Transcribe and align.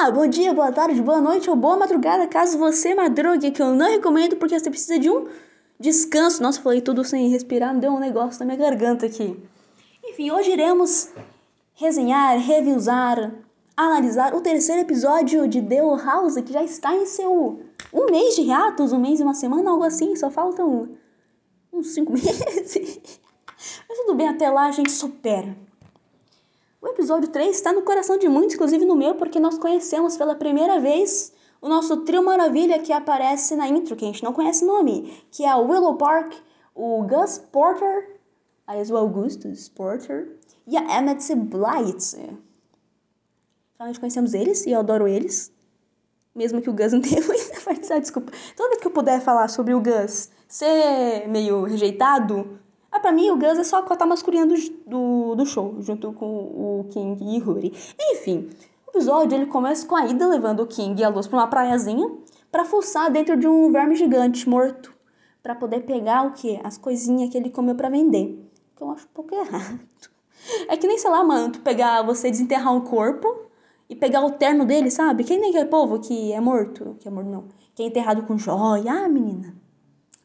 Olá, 0.00 0.10
bom 0.10 0.26
dia, 0.26 0.54
boa 0.54 0.72
tarde, 0.72 1.02
boa 1.02 1.20
noite 1.20 1.50
ou 1.50 1.54
boa 1.54 1.76
madrugada, 1.76 2.26
caso 2.26 2.56
você 2.56 2.94
madrugue, 2.94 3.50
que 3.50 3.60
eu 3.60 3.74
não 3.74 3.86
recomendo 3.86 4.34
porque 4.36 4.58
você 4.58 4.70
precisa 4.70 4.98
de 4.98 5.10
um 5.10 5.28
descanso. 5.78 6.42
Nossa, 6.42 6.58
falei 6.58 6.80
tudo 6.80 7.04
sem 7.04 7.28
respirar, 7.28 7.78
deu 7.78 7.92
um 7.92 7.98
negócio 7.98 8.40
na 8.40 8.46
minha 8.46 8.56
garganta 8.56 9.04
aqui. 9.04 9.38
Enfim, 10.02 10.30
hoje 10.30 10.52
iremos 10.52 11.10
resenhar, 11.74 12.38
revisar, 12.38 13.30
analisar 13.76 14.34
o 14.34 14.40
terceiro 14.40 14.80
episódio 14.80 15.46
de 15.46 15.60
The 15.60 15.82
House, 16.02 16.36
que 16.36 16.50
já 16.54 16.64
está 16.64 16.94
em 16.94 17.04
seu 17.04 17.60
um 17.92 18.06
mês 18.10 18.36
de 18.36 18.40
reatos, 18.40 18.94
um 18.94 18.98
mês 18.98 19.20
e 19.20 19.22
uma 19.22 19.34
semana, 19.34 19.70
algo 19.70 19.84
assim, 19.84 20.16
só 20.16 20.30
faltam 20.30 20.88
uns 21.70 21.88
cinco 21.88 22.12
meses. 22.16 23.20
Mas 23.86 23.98
tudo 23.98 24.14
bem, 24.14 24.28
até 24.28 24.48
lá 24.48 24.64
a 24.64 24.72
gente 24.72 24.92
supera. 24.92 25.54
O 26.82 26.88
episódio 26.88 27.28
3 27.28 27.54
está 27.54 27.74
no 27.74 27.82
coração 27.82 28.16
de 28.16 28.26
muitos, 28.26 28.54
inclusive 28.54 28.86
no 28.86 28.96
meu, 28.96 29.14
porque 29.14 29.38
nós 29.38 29.58
conhecemos 29.58 30.16
pela 30.16 30.34
primeira 30.34 30.80
vez 30.80 31.30
o 31.60 31.68
nosso 31.68 31.98
trio 32.04 32.24
maravilha 32.24 32.78
que 32.78 32.90
aparece 32.90 33.54
na 33.54 33.68
intro, 33.68 33.94
que 33.94 34.04
a 34.04 34.08
gente 34.08 34.24
não 34.24 34.32
conhece 34.32 34.64
o 34.64 34.66
nome, 34.66 35.22
que 35.30 35.44
é 35.44 35.54
o 35.54 35.68
Willow 35.68 35.98
Park, 35.98 36.32
o 36.74 37.02
Gus 37.02 37.36
Porter, 37.36 38.18
aliás, 38.66 38.90
o 38.90 38.96
Augustus 38.96 39.68
Porter, 39.68 40.38
e 40.66 40.78
a 40.78 40.98
Emmett 40.98 41.34
Blight. 41.34 42.16
Finalmente 43.74 44.00
conhecemos 44.00 44.32
eles, 44.32 44.64
e 44.64 44.70
eu 44.70 44.80
adoro 44.80 45.06
eles. 45.06 45.52
Mesmo 46.34 46.62
que 46.62 46.70
o 46.70 46.72
Gus 46.72 46.94
não 46.94 47.02
tenha 47.02 47.22
muita 47.26 47.60
participação, 47.60 48.00
desculpa. 48.00 48.32
Toda 48.56 48.70
vez 48.70 48.80
que 48.80 48.86
eu 48.86 48.92
puder 48.92 49.20
falar 49.20 49.48
sobre 49.48 49.74
o 49.74 49.82
Gus 49.82 50.30
ser 50.48 51.28
meio 51.28 51.62
rejeitado, 51.64 52.58
ah, 52.92 52.98
pra 52.98 53.12
mim, 53.12 53.30
o 53.30 53.36
Gus 53.36 53.58
é 53.58 53.64
só 53.64 53.78
a 53.78 53.82
cota 53.82 54.04
masculina 54.04 54.46
do, 54.46 54.54
do, 54.86 55.34
do, 55.36 55.46
show, 55.46 55.76
junto 55.80 56.12
com 56.12 56.26
o 56.26 56.86
King 56.90 57.36
e 57.36 57.40
Huri. 57.40 57.72
Enfim, 57.98 58.50
o 58.86 58.90
episódio 58.90 59.36
ele 59.36 59.46
começa 59.46 59.86
com 59.86 59.94
a 59.94 60.06
Ida 60.06 60.26
levando 60.26 60.60
o 60.60 60.66
King 60.66 61.00
e 61.00 61.04
a 61.04 61.08
Luz 61.08 61.28
pra 61.28 61.38
uma 61.38 61.46
praiazinha 61.46 62.10
pra 62.50 62.64
fuçar 62.64 63.10
dentro 63.10 63.36
de 63.36 63.46
um 63.46 63.70
verme 63.70 63.94
gigante 63.94 64.48
morto. 64.48 64.92
para 65.42 65.54
poder 65.54 65.80
pegar 65.86 66.26
o 66.26 66.32
quê? 66.32 66.60
As 66.64 66.76
coisinhas 66.76 67.30
que 67.30 67.38
ele 67.38 67.48
comeu 67.48 67.74
para 67.74 67.88
vender. 67.88 68.44
Que 68.76 68.82
eu 68.82 68.90
acho 68.90 69.06
um 69.06 69.14
pouco 69.14 69.34
errado. 69.34 69.80
É 70.68 70.76
que 70.76 70.86
nem, 70.86 70.98
sei 70.98 71.10
lá, 71.10 71.22
mano, 71.22 71.52
tu 71.52 71.60
pegar, 71.60 72.02
você 72.02 72.30
desenterrar 72.30 72.74
um 72.74 72.80
corpo 72.80 73.46
e 73.88 73.94
pegar 73.94 74.24
o 74.24 74.32
terno 74.32 74.64
dele, 74.64 74.90
sabe? 74.90 75.22
Quem 75.22 75.38
nem 75.38 75.50
aquele 75.50 75.68
povo 75.68 76.00
que 76.00 76.32
é 76.32 76.40
morto, 76.40 76.96
que 76.98 77.06
é 77.06 77.10
morto 77.10 77.28
não, 77.28 77.44
que 77.74 77.82
é 77.82 77.86
enterrado 77.86 78.22
com 78.22 78.38
joia. 78.38 78.90
Ah, 78.90 79.08
menina. 79.08 79.54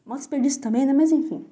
Mó 0.04 0.16
desperdício 0.16 0.60
também, 0.60 0.86
né? 0.86 0.92
Mas 0.92 1.12
enfim. 1.12 1.46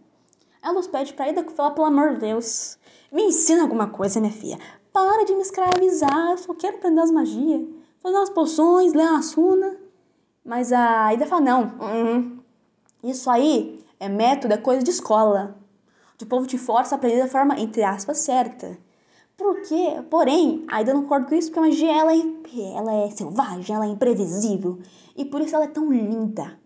A 0.65 0.71
Luz 0.71 0.87
pede 0.87 1.13
pra 1.13 1.29
Ida 1.29 1.45
falar, 1.51 1.73
pelo 1.73 1.87
amor 1.87 2.15
de 2.15 2.21
Deus, 2.21 2.79
me 3.13 3.25
ensina 3.25 3.61
alguma 3.61 3.89
coisa, 3.91 4.19
minha 4.19 4.33
filha. 4.33 4.59
Para 4.95 5.25
de 5.27 5.35
me 5.35 5.43
escravizar, 5.43 6.31
eu 6.31 6.39
só 6.39 6.55
quero 6.55 6.79
aprender 6.79 7.03
as 7.03 7.11
magias. 7.11 7.69
Fazer 8.03 8.17
umas 8.17 8.31
poções, 8.31 8.95
ler 8.95 9.07
umas 9.07 9.35
runas. 9.35 9.77
Mas 10.43 10.73
a 10.73 11.13
Ida 11.13 11.27
fala, 11.27 11.43
não, 11.43 11.65
uh 11.65 12.43
isso 13.03 13.31
aí 13.31 13.85
é 14.01 14.09
método, 14.09 14.55
é 14.55 14.57
coisa 14.57 14.83
de 14.83 14.91
escola. 14.91 15.55
O 16.21 16.25
povo 16.25 16.47
te 16.47 16.57
força 16.57 16.95
a 16.95 16.97
aprender 16.97 17.21
da 17.21 17.29
forma, 17.29 17.61
entre 17.61 17.83
aspas, 17.83 18.17
certa. 18.17 18.79
Por 19.37 19.61
quê? 19.61 20.03
Porém, 20.09 20.65
a 20.69 20.81
Ida 20.81 20.95
não 20.95 21.03
concorda 21.03 21.29
com 21.29 21.35
isso 21.35 21.49
porque 21.49 21.59
a 21.59 21.63
magia 21.69 21.93
ela 21.93 22.15
é, 22.15 22.75
ela 22.75 22.95
é 22.95 23.11
selvagem, 23.11 23.77
ela 23.77 23.85
é 23.85 23.91
imprevisível. 23.91 24.79
E 25.15 25.27
por 25.27 25.43
isso 25.43 25.55
ela 25.55 25.67
é 25.67 25.69
tão 25.69 25.93
linda. 25.93 26.59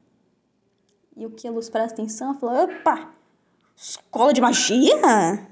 E 1.17 1.27
o 1.27 1.31
que 1.31 1.49
a 1.49 1.51
Luz 1.51 1.69
presta 1.69 1.95
atenção, 1.95 2.29
ela 2.29 2.39
fala, 2.39 2.63
opa, 2.63 3.18
Escola 3.81 4.33
de 4.33 4.41
magia? 4.41 5.49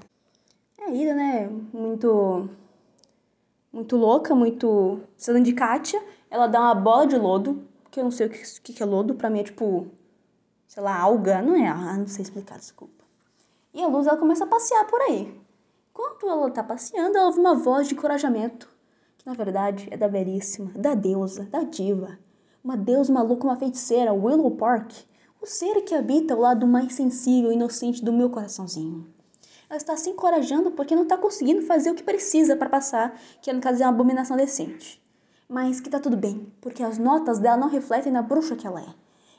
É 0.81 0.93
ida, 0.93 1.13
né? 1.13 1.47
Muito. 1.71 2.49
Muito 3.71 3.95
louca, 3.95 4.35
muito. 4.35 4.99
Sendo 5.15 5.39
de 5.39 5.53
Kátia. 5.53 6.03
Ela 6.29 6.45
dá 6.45 6.59
uma 6.59 6.75
bola 6.75 7.07
de 7.07 7.15
lodo. 7.17 7.65
Que 7.89 8.01
eu 8.01 8.03
não 8.03 8.11
sei 8.11 8.27
o 8.27 8.29
que, 8.29 8.73
que 8.73 8.83
é 8.83 8.85
lodo. 8.85 9.15
Pra 9.15 9.29
mim 9.29 9.39
é 9.39 9.43
tipo. 9.43 9.87
Sei 10.67 10.83
lá, 10.83 10.99
alga. 10.99 11.41
Não 11.41 11.55
é? 11.55 11.69
Ah, 11.69 11.95
não 11.95 12.05
sei 12.05 12.23
explicar, 12.23 12.57
desculpa. 12.57 13.01
E 13.73 13.81
a 13.81 13.87
Luz 13.87 14.05
ela 14.05 14.17
começa 14.17 14.43
a 14.43 14.47
passear 14.47 14.85
por 14.87 14.99
aí. 15.03 15.33
Enquanto 15.91 16.27
ela 16.27 16.51
tá 16.51 16.61
passeando, 16.61 17.17
ela 17.17 17.27
ouve 17.27 17.39
uma 17.39 17.55
voz 17.55 17.87
de 17.87 17.93
encorajamento. 17.93 18.69
Que 19.17 19.25
na 19.25 19.35
verdade 19.35 19.87
é 19.89 19.95
da 19.95 20.09
belíssima, 20.09 20.69
da 20.75 20.93
deusa, 20.95 21.45
da 21.45 21.63
diva. 21.63 22.19
Uma 22.61 22.75
deusa 22.75 23.13
maluca, 23.13 23.45
uma 23.47 23.55
feiticeira, 23.55 24.11
Willow 24.11 24.51
Park 24.51 24.91
ser 25.49 25.81
que 25.81 25.95
habita 25.95 26.35
o 26.35 26.41
lado 26.41 26.67
mais 26.67 26.93
sensível 26.93 27.51
e 27.51 27.55
inocente 27.55 28.03
do 28.03 28.11
meu 28.11 28.29
coraçãozinho. 28.29 29.07
Ela 29.69 29.77
está 29.77 29.95
se 29.97 30.09
encorajando 30.09 30.71
porque 30.71 30.95
não 30.95 31.03
está 31.03 31.17
conseguindo 31.17 31.61
fazer 31.61 31.91
o 31.91 31.95
que 31.95 32.03
precisa 32.03 32.55
para 32.55 32.69
passar, 32.69 33.19
que 33.41 33.51
no 33.51 33.61
caso 33.61 33.81
é 33.81 33.85
uma 33.85 33.93
abominação 33.93 34.37
decente. 34.37 35.01
Mas 35.47 35.79
que 35.79 35.89
tá 35.89 35.99
tudo 35.99 36.17
bem, 36.17 36.51
porque 36.61 36.83
as 36.83 36.97
notas 36.97 37.39
dela 37.39 37.57
não 37.57 37.69
refletem 37.69 38.11
na 38.11 38.21
bruxa 38.21 38.55
que 38.55 38.67
ela 38.67 38.81
é. 38.81 38.93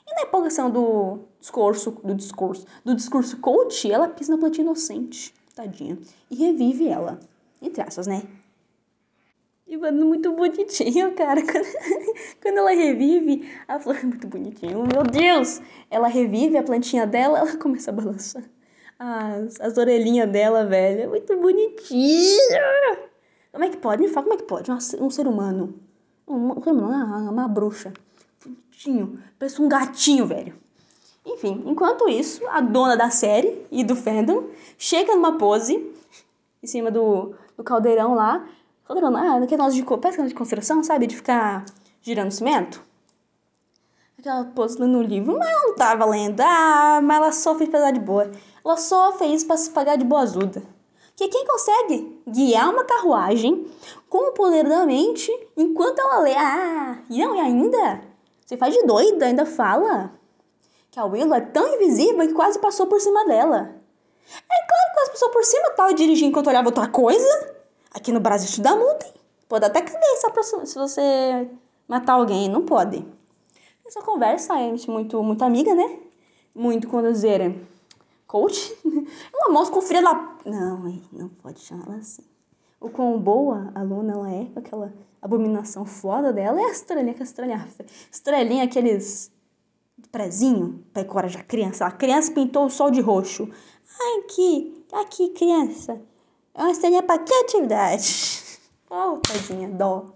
E 0.07 0.15
na 0.15 0.23
empolgação 0.23 0.71
do 0.71 1.19
discurso, 1.39 1.91
do 2.03 2.15
discurso, 2.15 2.65
do 2.83 2.95
discurso 2.95 3.37
coach, 3.37 3.91
ela 3.91 4.07
pisa 4.07 4.31
na 4.31 4.39
plantinha 4.39 4.65
inocente, 4.65 5.33
tadinha, 5.53 5.97
e 6.29 6.35
revive 6.35 6.87
ela. 6.87 7.19
Entre 7.61 7.81
aspas, 7.81 8.07
né? 8.07 8.23
E 9.69 9.77
mano, 9.77 10.03
muito 10.07 10.31
bonitinho, 10.31 11.13
cara. 11.13 11.41
Quando, 12.41 12.57
ela 12.57 12.71
revive, 12.71 13.47
a 13.67 13.79
flor 13.79 13.97
é 13.97 14.03
muito 14.03 14.27
bonitinho. 14.27 14.79
Meu 14.79 15.03
Deus! 15.03 15.61
Ela 15.91 16.07
revive 16.07 16.57
a 16.57 16.63
plantinha 16.63 17.05
dela, 17.05 17.37
ela 17.37 17.55
começa 17.55 17.91
a 17.91 17.93
balançar. 17.93 18.43
As, 18.97 19.61
as 19.61 19.77
orelhinhas 19.77 20.27
dela, 20.27 20.65
velho. 20.65 21.01
É 21.01 21.07
muito 21.07 21.37
bonitinho. 21.37 22.39
Como 23.51 23.63
é 23.63 23.69
que 23.69 23.77
pode? 23.77 24.01
Me 24.01 24.07
fala, 24.07 24.23
como 24.23 24.33
é 24.33 24.37
que 24.37 24.47
pode? 24.47 24.71
Um, 24.71 24.77
um 25.05 25.09
ser 25.11 25.27
humano. 25.27 25.79
Um, 26.27 26.57
um 26.57 26.63
ser 26.63 26.71
humano, 26.71 27.05
uma, 27.05 27.29
uma 27.29 27.47
bruxa. 27.47 27.93
Bonitinho. 28.43 29.19
Parece 29.37 29.61
um 29.61 29.69
gatinho, 29.69 30.25
velho. 30.25 30.55
Enfim, 31.23 31.63
enquanto 31.67 32.09
isso, 32.09 32.41
a 32.47 32.59
dona 32.59 32.97
da 32.97 33.11
série 33.11 33.67
e 33.71 33.83
do 33.83 33.95
fandom 33.95 34.49
chega 34.79 35.13
numa 35.13 35.37
pose 35.37 35.93
em 36.61 36.67
cima 36.67 36.89
do, 36.89 37.35
do 37.55 37.63
caldeirão 37.63 38.15
lá 38.15 38.49
Caldeirão, 38.89 39.15
ah, 39.15 39.35
aquele 39.35 39.61
negócio 39.61 39.73
de, 39.73 40.01
parece 40.01 40.27
de 40.27 40.33
construção, 40.33 40.83
sabe? 40.83 41.05
De 41.05 41.15
ficar 41.15 41.63
girando 42.01 42.31
cimento. 42.31 42.83
Aquela 44.17 44.45
pose 44.45 44.79
no 44.79 45.03
livro, 45.03 45.37
mas 45.37 45.47
ela 45.47 45.61
não 45.61 45.75
tava 45.75 46.05
lendo. 46.05 46.41
Ah, 46.41 46.99
mas 47.03 47.17
ela 47.17 47.31
só 47.31 47.53
fez 47.53 47.69
pra 47.69 47.91
de 47.91 47.99
boa. 47.99 48.31
Ela 48.65 48.77
só 48.77 49.11
fez 49.11 49.43
pra 49.43 49.57
se 49.57 49.69
pagar 49.69 49.95
de 49.95 50.03
boazuda. 50.03 50.63
Que 51.15 51.27
quem 51.27 51.45
consegue 51.45 52.19
guiar 52.27 52.71
uma 52.71 52.83
carruagem 52.83 53.67
com 54.09 54.29
o 54.29 54.31
poder 54.31 54.67
da 54.67 54.83
mente 54.87 55.31
enquanto 55.55 55.99
ela 55.99 56.21
lê. 56.21 56.33
Ah, 56.33 56.97
e 57.11 57.23
não, 57.23 57.35
e 57.35 57.41
ainda? 57.41 58.01
Você 58.43 58.57
faz 58.57 58.73
de 58.73 58.81
doida, 58.87 59.27
ainda 59.27 59.45
fala 59.45 60.11
que 60.89 60.99
a 60.99 61.05
Willow 61.05 61.35
é 61.35 61.41
tão 61.41 61.75
invisível 61.75 62.27
que 62.27 62.33
quase 62.33 62.57
passou 62.57 62.87
por 62.87 62.99
cima 62.99 63.23
dela. 63.27 63.57
É 63.59 64.67
claro 64.67 64.89
que 64.89 64.93
quase 64.95 65.11
passou 65.11 65.29
por 65.29 65.43
cima, 65.43 65.69
tava 65.71 65.93
dirigindo 65.93 66.31
enquanto 66.31 66.47
olhava 66.47 66.69
outra 66.69 66.87
coisa. 66.87 67.58
Aqui 67.91 68.11
no 68.11 68.19
Brasil 68.19 68.49
isso 68.49 68.61
dá 68.61 68.75
multa, 68.75 69.05
hein? 69.05 69.13
Pode 69.47 69.65
até 69.65 69.81
cadeia 69.81 70.17
se 70.65 70.75
você 70.75 71.49
matar 71.87 72.13
alguém, 72.13 72.47
não 72.47 72.63
pode. 72.63 73.05
Essa 73.85 74.01
conversa 74.01 74.53
é 74.59 74.71
muito, 74.87 75.23
muito 75.23 75.43
amiga, 75.43 75.73
né? 75.73 75.99
Muito, 76.53 76.87
quando 76.87 77.11
dizer, 77.11 77.55
coach. 78.27 78.77
Ela 79.33 79.51
mostra 79.51 79.73
com 79.73 79.81
filha 79.81 80.03
da... 80.03 80.37
Não, 80.45 81.01
não 81.11 81.29
pode 81.29 81.59
chamar 81.61 81.87
ela 81.87 81.95
assim. 81.95 82.23
O 82.79 82.89
quão 82.89 83.19
boa 83.19 83.71
aluna 83.73 84.13
ela 84.13 84.31
é, 84.31 84.45
com 84.45 84.59
aquela 84.59 84.93
abominação 85.21 85.83
foda 85.85 86.31
dela, 86.31 86.61
é 86.61 86.65
a 86.65 86.71
estrelinha, 86.71 87.13
que 87.13 87.23
a 87.23 87.25
estrelinha, 87.25 87.67
estrelinha, 88.11 88.63
aqueles 88.63 89.31
prezinho 90.11 90.83
para 90.93 91.01
encorajar 91.01 91.41
a 91.41 91.45
criança. 91.45 91.85
A 91.85 91.91
criança 91.91 92.31
pintou 92.31 92.65
o 92.65 92.69
sol 92.69 92.89
de 92.89 93.01
roxo. 93.01 93.49
Ai, 93.99 94.19
aqui, 94.19 94.85
aqui, 94.93 95.29
criança. 95.29 95.99
É 96.59 96.61
uma 96.61 96.71
estrelinha 96.71 97.01
pra 97.01 97.17
que 97.17 97.33
atividade? 97.33 98.43
Oh, 98.91 99.17
tadinha, 99.17 99.69
dó. 99.69 100.15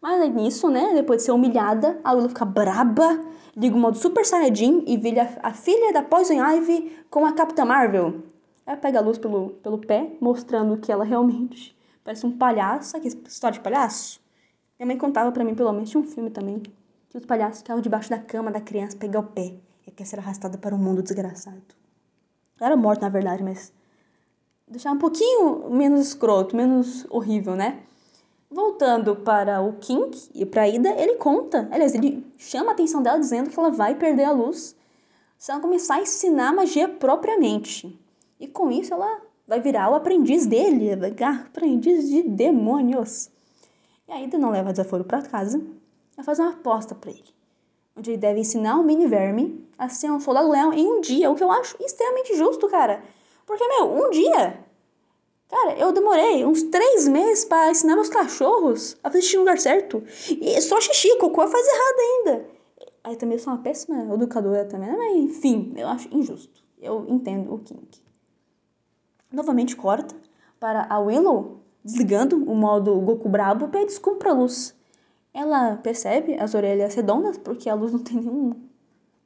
Mas 0.00 0.22
é 0.22 0.28
nisso, 0.28 0.70
né? 0.70 0.94
Depois 0.94 1.18
de 1.18 1.24
ser 1.24 1.32
humilhada, 1.32 2.00
a 2.04 2.12
Lula 2.12 2.28
fica 2.28 2.44
braba, 2.44 3.20
liga 3.56 3.74
o 3.74 3.78
modo 3.78 3.98
Super 3.98 4.24
Saiyajin 4.24 4.84
e 4.86 4.96
vira 4.96 5.36
a 5.42 5.52
filha 5.52 5.92
da 5.92 6.00
Poison 6.00 6.34
Ivy 6.34 6.96
com 7.10 7.26
a 7.26 7.32
Capitã 7.32 7.64
Marvel. 7.64 8.22
Ela 8.64 8.76
pega 8.76 9.00
a 9.00 9.02
luz 9.02 9.18
pelo, 9.18 9.50
pelo 9.54 9.78
pé, 9.78 10.12
mostrando 10.20 10.78
que 10.78 10.92
ela 10.92 11.02
realmente 11.02 11.76
parece 12.04 12.24
um 12.24 12.38
palhaço. 12.38 12.90
Sabe 12.90 13.10
que 13.10 13.28
história 13.28 13.58
de 13.58 13.64
palhaço? 13.64 14.20
Minha 14.78 14.86
mãe 14.86 14.96
contava 14.96 15.32
para 15.32 15.42
mim, 15.42 15.56
pelo 15.56 15.72
menos, 15.72 15.90
tinha 15.90 16.00
um 16.00 16.06
filme 16.06 16.30
também, 16.30 16.62
que 17.10 17.18
os 17.18 17.26
palhaços 17.26 17.58
ficavam 17.58 17.82
debaixo 17.82 18.08
da 18.08 18.18
cama 18.20 18.52
da 18.52 18.60
criança, 18.60 18.96
pegar 18.96 19.18
o 19.18 19.24
pé, 19.24 19.56
e 19.84 19.90
quer 19.90 20.06
ser 20.06 20.20
arrastada 20.20 20.56
para 20.56 20.72
um 20.72 20.78
mundo 20.78 21.02
desgraçado. 21.02 21.74
Ela 22.60 22.70
era 22.70 22.76
morta, 22.76 23.06
na 23.06 23.08
verdade, 23.08 23.42
mas 23.42 23.72
deixar 24.70 24.92
um 24.92 24.98
pouquinho 24.98 25.70
menos 25.70 26.00
escroto, 26.08 26.56
menos 26.56 27.06
horrível, 27.10 27.56
né? 27.56 27.82
Voltando 28.50 29.16
para 29.16 29.60
o 29.60 29.74
King 29.74 30.10
e 30.34 30.46
para 30.46 30.62
a 30.62 30.68
Ida, 30.68 30.90
ele 30.90 31.16
conta, 31.16 31.68
aliás, 31.70 31.94
ele 31.94 32.26
chama 32.38 32.70
a 32.70 32.72
atenção 32.72 33.02
dela 33.02 33.18
dizendo 33.18 33.50
que 33.50 33.58
ela 33.58 33.70
vai 33.70 33.94
perder 33.94 34.24
a 34.24 34.32
luz 34.32 34.74
se 35.36 35.52
ela 35.52 35.60
começar 35.60 35.96
a 35.96 36.00
ensinar 36.00 36.54
magia 36.54 36.88
propriamente. 36.88 37.98
E 38.40 38.46
com 38.46 38.70
isso 38.70 38.92
ela 38.94 39.20
vai 39.46 39.60
virar 39.60 39.90
o 39.90 39.94
aprendiz 39.94 40.46
dele, 40.46 40.90
aprendiz 41.22 42.08
de 42.08 42.22
demônios. 42.22 43.30
E 44.08 44.12
a 44.12 44.22
Ida 44.22 44.38
não 44.38 44.50
leva 44.50 44.72
desaforo 44.72 45.04
para 45.04 45.22
casa, 45.22 45.62
ela 46.16 46.24
faz 46.24 46.38
uma 46.38 46.50
aposta 46.50 46.94
para 46.94 47.10
ele, 47.10 47.34
onde 47.96 48.10
ele 48.10 48.18
deve 48.18 48.40
ensinar 48.40 48.78
o 48.78 48.82
mini 48.82 49.06
verme 49.06 49.68
a 49.76 49.88
ser 49.88 50.10
um 50.10 50.18
soldado 50.18 50.50
leão 50.50 50.72
em 50.72 50.86
um 50.86 51.00
dia, 51.00 51.30
o 51.30 51.34
que 51.34 51.44
eu 51.44 51.52
acho 51.52 51.76
extremamente 51.80 52.36
justo, 52.36 52.66
cara. 52.68 53.02
Porque, 53.48 53.66
meu, 53.66 53.90
um 53.90 54.10
dia. 54.10 54.62
Cara, 55.48 55.72
eu 55.78 55.90
demorei 55.90 56.44
uns 56.44 56.62
três 56.64 57.08
meses 57.08 57.46
para 57.46 57.70
ensinar 57.70 57.94
meus 57.94 58.10
cachorros 58.10 58.98
a 59.02 59.08
fazer 59.08 59.22
xixi 59.22 59.36
no 59.36 59.40
lugar 59.40 59.58
certo. 59.58 60.04
E 60.30 60.60
só 60.60 60.78
xixi, 60.78 61.16
cocô 61.16 61.48
faz 61.48 61.66
errado 61.66 61.98
ainda. 61.98 62.46
Aí 63.02 63.16
também 63.16 63.38
eu 63.38 63.42
sou 63.42 63.54
uma 63.54 63.62
péssima 63.62 64.14
educadora 64.14 64.66
também, 64.66 64.90
né? 64.90 64.96
mas 64.98 65.16
enfim, 65.16 65.72
eu 65.76 65.88
acho 65.88 66.14
injusto. 66.14 66.62
Eu 66.78 67.06
entendo 67.08 67.54
o 67.54 67.58
King. 67.58 67.88
Novamente 69.32 69.74
corta 69.74 70.14
para 70.60 70.86
a 70.90 70.98
Willow 70.98 71.62
desligando 71.82 72.36
o 72.36 72.54
modo 72.54 73.00
Goku 73.00 73.30
brabo 73.30 73.68
pede 73.68 73.86
desculpa 73.86 74.18
pra 74.18 74.32
luz. 74.34 74.74
Ela 75.32 75.76
percebe 75.76 76.34
as 76.38 76.54
orelhas 76.54 76.94
redondas, 76.94 77.38
porque 77.38 77.70
a 77.70 77.74
luz 77.74 77.92
não 77.92 78.00
tem 78.00 78.18
nenhum, 78.18 78.50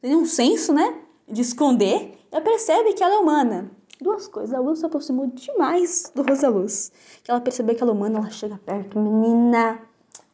tem 0.01 0.11
nenhum 0.11 0.27
senso, 0.27 0.73
né? 0.73 1.03
De 1.29 1.41
esconder. 1.41 2.17
Ela 2.31 2.41
percebe 2.41 2.93
que 2.93 3.03
ela 3.03 3.15
é 3.15 3.19
humana. 3.19 3.71
Duas 4.03 4.27
coisas. 4.27 4.55
A 4.55 4.61
luz 4.61 4.81
se 4.81 4.87
aproximou 4.87 5.27
demais 5.29 6.11
do 6.15 6.23
Rosa 6.23 6.49
Luz. 6.49 6.91
Que 7.23 7.31
ela 7.31 7.41
percebeu 7.41 7.77
que 7.77 7.83
ela 7.83 7.93
humana, 7.93 8.19
ela 8.19 8.31
chega 8.31 8.59
perto. 8.65 8.99
Menina, 8.99 9.81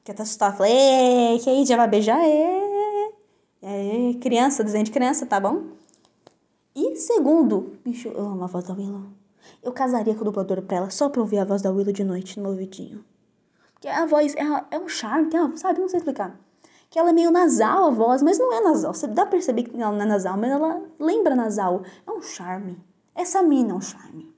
que 0.02 0.10
até 0.10 0.22
assustar. 0.22 0.56
Fala, 0.56 0.70
que 1.42 1.50
aí, 1.50 1.66
já 1.66 1.76
vai 1.76 1.86
beijar? 1.86 2.18
É. 2.18 3.12
É, 3.60 4.14
criança, 4.20 4.64
desenho 4.64 4.84
de 4.84 4.90
criança, 4.90 5.26
tá 5.26 5.38
bom? 5.38 5.64
E 6.74 6.96
segundo, 6.96 7.76
bicho, 7.84 8.08
eu 8.08 8.24
amo 8.24 8.44
a 8.44 8.46
voz 8.46 8.64
da 8.64 8.72
Willow. 8.72 9.02
Eu 9.62 9.72
casaria 9.72 10.14
com 10.14 10.20
a 10.20 10.24
dubladora 10.24 10.62
pra 10.62 10.76
ela 10.76 10.90
só 10.90 11.08
pra 11.08 11.20
ouvir 11.20 11.38
a 11.38 11.44
voz 11.44 11.60
da 11.60 11.70
Willow 11.70 11.92
de 11.92 12.04
noite 12.04 12.38
no 12.38 12.50
ouvidinho. 12.50 13.04
Porque 13.74 13.88
a 13.88 14.06
voz 14.06 14.34
é, 14.36 14.44
é 14.70 14.78
um 14.78 14.88
charme, 14.88 15.30
sabe? 15.56 15.80
Não 15.80 15.88
sei 15.88 15.98
explicar. 15.98 16.38
Que 16.88 16.98
ela 16.98 17.10
é 17.10 17.12
meio 17.12 17.30
nasal 17.30 17.88
a 17.88 17.90
voz, 17.90 18.22
mas 18.22 18.38
não 18.38 18.52
é 18.52 18.60
nasal. 18.60 18.94
Você 18.94 19.06
dá 19.06 19.22
pra 19.22 19.32
perceber 19.32 19.64
que 19.64 19.76
ela 19.80 19.92
não 19.92 20.02
é 20.02 20.06
nasal, 20.06 20.38
mas 20.38 20.50
ela 20.50 20.82
lembra 20.98 21.34
nasal. 21.34 21.82
É 22.06 22.10
um 22.10 22.22
charme. 22.22 22.78
Essa 23.18 23.42
mina 23.42 23.72
é 23.72 23.74
um 23.74 23.80
charme. 23.80 24.32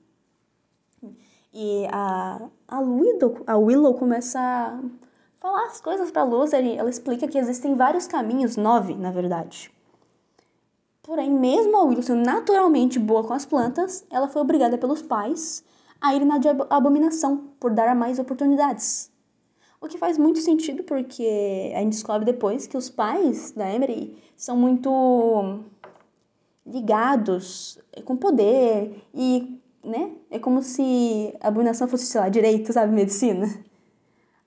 E 1.53 1.85
a, 1.91 2.49
a, 2.67 2.79
Willow, 2.79 3.43
a 3.45 3.55
Willow 3.55 3.93
começa 3.93 4.39
a 4.39 4.81
falar 5.39 5.67
as 5.67 5.79
coisas 5.79 6.09
pra 6.09 6.23
Luz. 6.23 6.51
Ela 6.51 6.89
explica 6.89 7.27
que 7.27 7.37
existem 7.37 7.75
vários 7.75 8.07
caminhos, 8.07 8.57
nove, 8.57 8.95
na 8.95 9.11
verdade. 9.11 9.71
Porém, 11.03 11.29
mesmo 11.29 11.77
a 11.77 11.83
Willow 11.83 12.01
sendo 12.01 12.25
naturalmente 12.25 12.97
boa 12.97 13.23
com 13.23 13.33
as 13.33 13.45
plantas, 13.45 14.03
ela 14.09 14.27
foi 14.27 14.41
obrigada 14.41 14.79
pelos 14.79 15.03
pais 15.03 15.63
a 16.01 16.15
ir 16.15 16.25
na 16.25 16.39
abominação 16.67 17.51
por 17.59 17.71
dar 17.75 17.95
mais 17.95 18.17
oportunidades. 18.17 19.11
O 19.79 19.87
que 19.87 19.99
faz 19.99 20.17
muito 20.17 20.39
sentido 20.39 20.81
porque 20.81 21.71
a 21.75 21.81
gente 21.81 21.91
descobre 21.91 22.25
depois 22.25 22.65
que 22.65 22.77
os 22.77 22.89
pais 22.89 23.51
da 23.51 23.71
Emery 23.71 24.17
são 24.35 24.57
muito 24.57 25.59
ligados 26.65 27.79
com 28.05 28.15
poder 28.15 29.03
e, 29.13 29.59
né, 29.83 30.11
é 30.29 30.39
como 30.39 30.61
se 30.61 31.35
a 31.41 31.47
abominação 31.47 31.87
fosse, 31.87 32.05
sei 32.05 32.21
lá, 32.21 32.29
direito, 32.29 32.71
sabe, 32.71 32.93
medicina. 32.93 33.47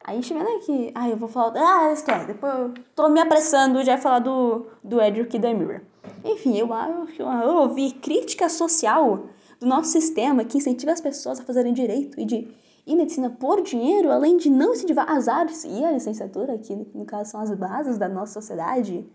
Aí 0.04 0.18
a 0.18 0.20
gente 0.20 0.34
né, 0.34 0.44
que, 0.64 0.92
ah, 0.94 1.08
eu 1.08 1.16
vou 1.16 1.28
falar, 1.28 1.54
ah, 1.56 1.92
esquece, 1.92 2.26
depois 2.26 2.52
eu 2.54 2.74
tô 2.94 3.08
me 3.08 3.20
apressando 3.20 3.82
já 3.82 3.96
falar 3.96 4.18
do, 4.18 4.66
do 4.82 5.00
Edric 5.00 5.34
e 5.34 5.38
da 5.38 5.52
Mirror. 5.52 5.80
Enfim, 6.24 6.58
eu 6.58 6.72
acho, 6.72 7.22
eu 7.22 7.56
ouvi 7.56 7.92
crítica 7.92 8.48
social 8.48 9.26
do 9.58 9.66
nosso 9.66 9.90
sistema 9.90 10.44
que 10.44 10.58
incentiva 10.58 10.92
as 10.92 11.00
pessoas 11.00 11.40
a 11.40 11.42
fazerem 11.42 11.72
direito 11.72 12.20
e 12.20 12.24
de 12.24 12.54
e 12.86 12.94
medicina 12.94 13.30
por 13.30 13.62
dinheiro, 13.62 14.10
além 14.10 14.36
de 14.36 14.50
não 14.50 14.74
incentivar 14.74 15.10
as 15.10 15.26
artes 15.26 15.64
e 15.64 15.84
a 15.84 15.92
licenciatura, 15.92 16.58
que 16.58 16.74
no 16.94 17.06
caso 17.06 17.30
são 17.30 17.40
as 17.40 17.50
bases 17.54 17.96
da 17.96 18.08
nossa 18.08 18.34
sociedade. 18.34 19.06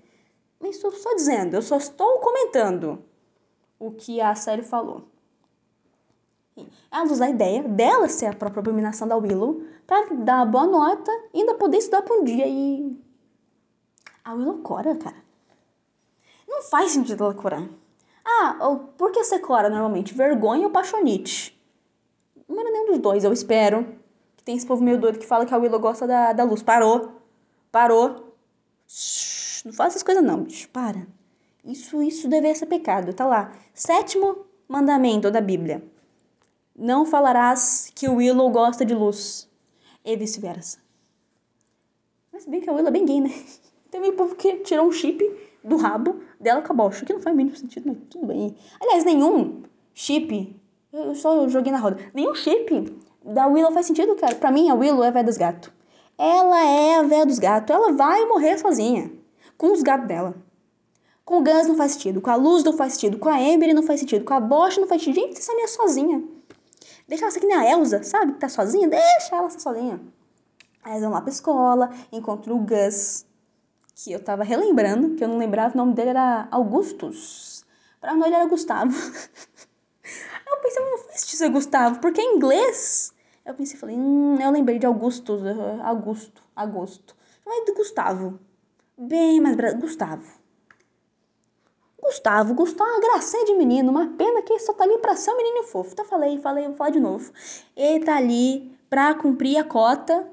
Mas 0.60 0.76
estou 0.76 0.92
só 0.92 1.16
dizendo, 1.16 1.56
eu 1.56 1.62
só 1.62 1.78
estou 1.78 2.20
comentando 2.20 3.04
o 3.80 3.92
que 3.92 4.20
a 4.20 4.36
série 4.36 4.62
falou. 4.62 5.08
Ela 6.92 7.04
usa 7.06 7.26
a 7.26 7.30
ideia 7.30 7.64
dela 7.64 8.10
ser 8.10 8.26
a 8.26 8.34
própria 8.34 8.60
abominação 8.60 9.08
da 9.08 9.16
Willow 9.16 9.64
para 9.88 10.14
dar 10.16 10.38
uma 10.38 10.46
boa 10.46 10.68
nota 10.68 11.12
e 11.34 11.40
ainda 11.40 11.56
poder 11.56 11.78
estudar 11.78 12.02
por 12.02 12.20
um 12.20 12.24
dia 12.24 12.46
e. 12.46 12.98
A 14.24 14.34
Willow 14.34 14.58
cora, 14.60 14.96
cara. 14.96 15.16
Não 16.48 16.62
faz 16.64 16.92
sentido 16.92 17.24
ela 17.24 17.34
corar. 17.34 17.68
Ah, 18.26 18.78
por 18.98 19.12
que 19.12 19.24
você 19.24 19.40
cora 19.40 19.70
normalmente? 19.70 20.14
Vergonha 20.14 20.68
ou 20.68 20.72
paixonite? 20.72 21.58
Não 22.48 22.60
era 22.60 22.72
nenhum 22.72 22.88
dos 22.88 23.00
dois, 23.00 23.24
eu 23.24 23.32
espero. 23.32 23.86
Que 24.36 24.44
tem 24.44 24.58
esse 24.58 24.66
povo 24.66 24.84
meio 24.84 25.00
doido 25.00 25.20
que 25.20 25.26
fala 25.26 25.46
que 25.46 25.54
a 25.54 25.58
Willow 25.58 25.80
gosta 25.80 26.06
da, 26.06 26.34
da 26.34 26.44
luz. 26.44 26.62
Parou. 26.62 27.14
Parou. 27.72 28.29
Shhh, 28.92 29.64
não 29.66 29.72
faz 29.72 29.92
essas 29.94 30.04
coisas 30.04 30.24
não, 30.24 30.44
bicho. 30.44 30.68
Para. 30.70 31.08
Isso, 31.64 32.02
isso 32.02 32.28
deveria 32.28 32.56
ser 32.56 32.66
pecado. 32.66 33.14
Tá 33.14 33.26
lá. 33.28 33.54
Sétimo 33.74 34.48
mandamento 34.68 35.30
da 35.30 35.40
Bíblia. 35.40 35.84
Não 36.76 37.06
falarás 37.06 37.92
que 37.94 38.10
o 38.10 38.16
Willow 38.16 38.50
gosta 38.50 38.84
de 38.84 38.96
luz. 38.96 39.48
E 40.04 40.18
vice-versa. 40.18 40.80
Mas 42.34 42.46
bem 42.46 42.62
que 42.62 42.70
a 42.70 42.74
Willow 42.74 42.88
é 42.88 42.92
bem 42.92 43.06
gay, 43.06 43.22
né? 43.22 43.30
Tem 43.92 44.02
meio 44.02 44.14
povo 44.14 44.36
que 44.36 44.58
tirou 44.58 44.88
um 44.88 44.92
chip 44.92 45.24
do 45.64 45.78
rabo 45.78 46.22
dela 46.40 46.62
com 46.62 46.74
a 46.74 46.76
bocha, 46.76 47.06
que 47.06 47.14
não 47.14 47.22
faz 47.22 47.34
o 47.34 47.38
mínimo 47.38 47.56
sentido, 47.56 47.88
mas 47.88 47.98
tudo 48.10 48.28
bem. 48.28 48.56
Aliás, 48.80 49.04
nenhum 49.04 49.64
chip 49.94 50.56
eu 50.92 51.14
só 51.14 51.48
joguei 51.48 51.72
na 51.72 51.80
roda. 51.80 52.00
Nenhum 52.14 52.34
chip 52.34 52.92
da 53.24 53.46
Willow 53.46 53.72
faz 53.72 53.86
sentido, 53.86 54.16
cara. 54.16 54.36
Pra 54.36 54.52
mim, 54.52 54.70
a 54.70 54.74
Willow 54.74 55.04
é 55.04 55.12
velha 55.12 55.26
dos 55.26 55.38
gatos. 55.38 55.72
Ela 56.20 56.66
é 56.66 56.96
a 56.98 57.04
velha 57.04 57.26
dos 57.26 57.40
gatos. 57.40 57.74
Ela 57.74 57.94
vai 57.94 58.26
morrer 58.26 58.58
sozinha. 58.58 59.10
Com 59.58 59.72
os 59.72 59.82
gatos 59.82 60.06
dela. 60.06 60.36
Com 61.24 61.38
o 61.38 61.44
Gus 61.44 61.66
não 61.66 61.78
faz 61.78 61.94
sentido. 61.94 62.20
Com 62.20 62.30
a 62.30 62.36
Luz 62.36 62.62
não 62.62 62.74
faz 62.74 62.94
sentido. 62.94 63.18
Com 63.18 63.30
a 63.30 63.42
Ember 63.42 63.74
não 63.74 63.84
faz 63.84 64.02
sentido. 64.02 64.26
Com 64.26 64.34
a 64.34 64.40
Bosch 64.42 64.78
não 64.78 64.88
faz 64.88 65.02
sentido. 65.02 65.24
Gente, 65.24 65.40
essa 65.40 65.56
minha 65.56 65.68
sozinha. 65.70 66.22
Deixa 67.08 67.24
ela 67.24 67.32
ser 67.32 67.40
que 67.40 67.48
nem 67.48 67.56
a 67.56 67.72
Elsa, 67.72 68.04
sabe? 68.04 68.34
Que 68.34 68.40
tá 68.40 68.50
sozinha. 68.50 68.90
Deixa 68.90 69.34
ela 69.34 69.50
ser 69.50 69.62
sozinha. 69.62 70.02
Aí 70.84 70.92
eles 70.92 71.04
vão 71.04 71.12
lá 71.12 71.22
pra 71.22 71.32
escola. 71.32 71.90
Encontram 72.12 72.58
o 72.58 72.66
Gus. 72.66 73.26
Que 73.96 74.12
eu 74.12 74.22
tava 74.22 74.44
relembrando. 74.44 75.16
Que 75.16 75.24
eu 75.24 75.30
não 75.30 75.38
lembrava. 75.38 75.74
O 75.74 75.78
nome 75.78 75.94
dele 75.94 76.10
era 76.10 76.50
Augustus. 76.52 77.64
Pra 78.02 78.14
nós 78.14 78.28
ele 78.28 78.36
era 78.36 78.46
Gustavo. 78.46 78.92
Eu 80.52 80.58
pensei, 80.64 80.84
não 80.84 80.98
faz 80.98 81.22
sentido 81.22 81.52
Gustavo, 81.52 82.00
porque 82.00 82.20
em 82.20 82.36
inglês. 82.36 83.14
Eu 83.46 83.54
pensei, 83.54 83.80
falei, 83.80 83.96
hum, 83.96 84.38
eu 84.40 84.52
lembrei 84.52 84.78
de 84.80 84.86
Augusto, 84.86 85.40
Augusto, 85.84 86.44
Agosto. 86.56 87.16
Mas 87.46 87.66
de 87.66 87.74
Gustavo. 87.74 88.40
Bem 88.98 89.40
mais. 89.40 89.56
Gustavo. 89.80 90.40
Gustavo, 92.02 92.54
Gustavo 92.54 92.90
é 92.90 92.94
uma 92.94 93.02
gracinha 93.02 93.46
de 93.46 93.54
menino, 93.54 93.92
uma 93.92 94.08
pena 94.08 94.42
que 94.42 94.58
só 94.60 94.74
tá 94.74 94.84
ali 94.84 94.98
pra 95.00 95.16
ser 95.16 95.32
um 95.32 95.38
menino 95.38 95.64
fofo. 95.64 95.92
Então 95.92 96.06
falei, 96.06 96.40
falei, 96.40 96.66
vou 96.68 96.76
falar 96.76 96.90
de 96.90 97.00
novo. 97.00 97.32
Ele 97.76 98.04
tá 98.04 98.16
ali 98.16 98.72
pra 98.90 99.14
cumprir 99.14 99.58
a 99.58 99.64
cota 99.64 100.28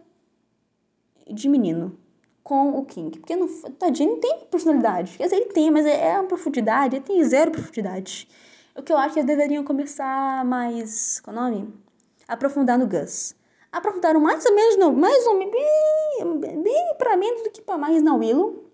de 1.28 1.48
menino 1.48 1.98
com 2.42 2.78
o 2.78 2.84
King. 2.84 3.18
Porque, 3.18 3.34
não, 3.34 3.48
tadinho, 3.72 4.12
não 4.12 4.20
tem 4.20 4.46
personalidade. 4.50 5.18
Quer 5.18 5.24
dizer, 5.24 5.36
ele 5.36 5.46
tem, 5.46 5.70
mas 5.70 5.84
é, 5.84 6.10
é 6.10 6.18
uma 6.18 6.28
profundidade, 6.28 6.96
ele 6.96 7.04
tem 7.04 7.22
zero 7.24 7.50
profundidade. 7.50 8.28
O 8.76 8.82
que 8.82 8.92
eu 8.92 8.96
acho 8.96 9.14
que 9.14 9.20
eles 9.20 9.26
deveriam 9.26 9.64
começar 9.64 10.44
mais. 10.44 11.20
Qual 11.20 11.36
o 11.36 11.40
nome? 11.40 11.85
Aprofundar 12.28 12.78
no 12.78 12.86
Gus. 12.86 13.34
Aprofundaram 13.70 14.20
mais 14.20 14.44
ou 14.46 14.54
menos 14.54 14.76
no. 14.78 14.92
Mais 14.92 15.26
ou 15.26 15.38
menos. 15.38 15.52
Bem, 15.52 16.62
bem 16.62 16.94
pra 16.98 17.16
menos 17.16 17.42
do 17.42 17.50
que 17.50 17.60
pra 17.60 17.76
mais 17.76 18.02
na 18.02 18.14
Willow. 18.14 18.64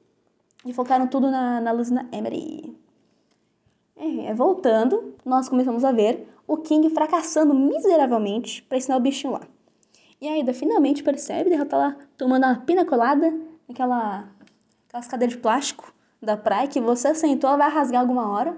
E 0.64 0.72
focaram 0.72 1.06
tudo 1.08 1.30
na, 1.30 1.60
na 1.60 1.72
Luzina 1.72 2.08
Emery. 2.12 2.76
É, 3.96 4.26
é, 4.26 4.34
voltando, 4.34 5.14
nós 5.24 5.48
começamos 5.48 5.84
a 5.84 5.92
ver 5.92 6.28
o 6.46 6.56
King 6.56 6.88
fracassando 6.90 7.52
miseravelmente 7.54 8.62
pra 8.62 8.78
ensinar 8.78 8.96
o 8.96 9.00
bichinho 9.00 9.32
lá. 9.32 9.42
E 10.20 10.28
a 10.28 10.38
Ida 10.38 10.54
finalmente 10.54 11.02
percebe, 11.02 11.52
ela 11.52 11.66
tá 11.66 11.76
lá 11.76 11.96
tomando 12.16 12.44
uma 12.44 12.60
pina 12.60 12.84
colada, 12.84 13.32
aquela, 13.68 14.28
aquelas 14.88 15.08
cadeiras 15.08 15.34
de 15.34 15.42
plástico 15.42 15.92
da 16.20 16.36
praia 16.36 16.68
que 16.68 16.80
você 16.80 17.12
sentou, 17.14 17.48
ela 17.48 17.58
vai 17.58 17.70
rasgar 17.70 18.00
alguma 18.00 18.30
hora. 18.30 18.56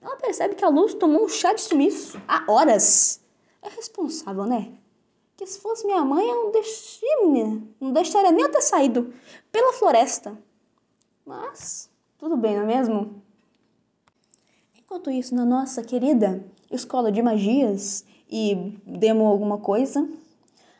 Ela 0.00 0.16
percebe 0.16 0.56
que 0.56 0.64
a 0.64 0.68
Luz 0.68 0.94
tomou 0.94 1.24
um 1.24 1.28
chá 1.28 1.54
de 1.54 1.60
sumiço 1.60 2.20
há 2.26 2.44
horas. 2.50 3.21
É 3.62 3.68
responsável, 3.68 4.44
né? 4.44 4.72
Que 5.36 5.46
se 5.46 5.60
fosse 5.60 5.86
minha 5.86 6.04
mãe, 6.04 6.28
eu 6.28 6.44
não 6.44 6.50
deixaria, 6.52 7.62
não 7.80 7.92
deixaria 7.92 8.32
nem 8.32 8.44
eu 8.44 8.50
ter 8.50 8.60
saído 8.60 9.12
pela 9.50 9.72
floresta. 9.72 10.36
Mas, 11.24 11.88
tudo 12.18 12.36
bem, 12.36 12.56
não 12.56 12.64
é 12.64 12.66
mesmo? 12.66 13.22
Enquanto 14.76 15.10
isso, 15.10 15.34
na 15.34 15.44
nossa 15.44 15.82
querida 15.82 16.44
escola 16.70 17.10
de 17.10 17.22
magias 17.22 18.04
e 18.28 18.76
demo 18.84 19.26
alguma 19.26 19.58
coisa, 19.58 20.08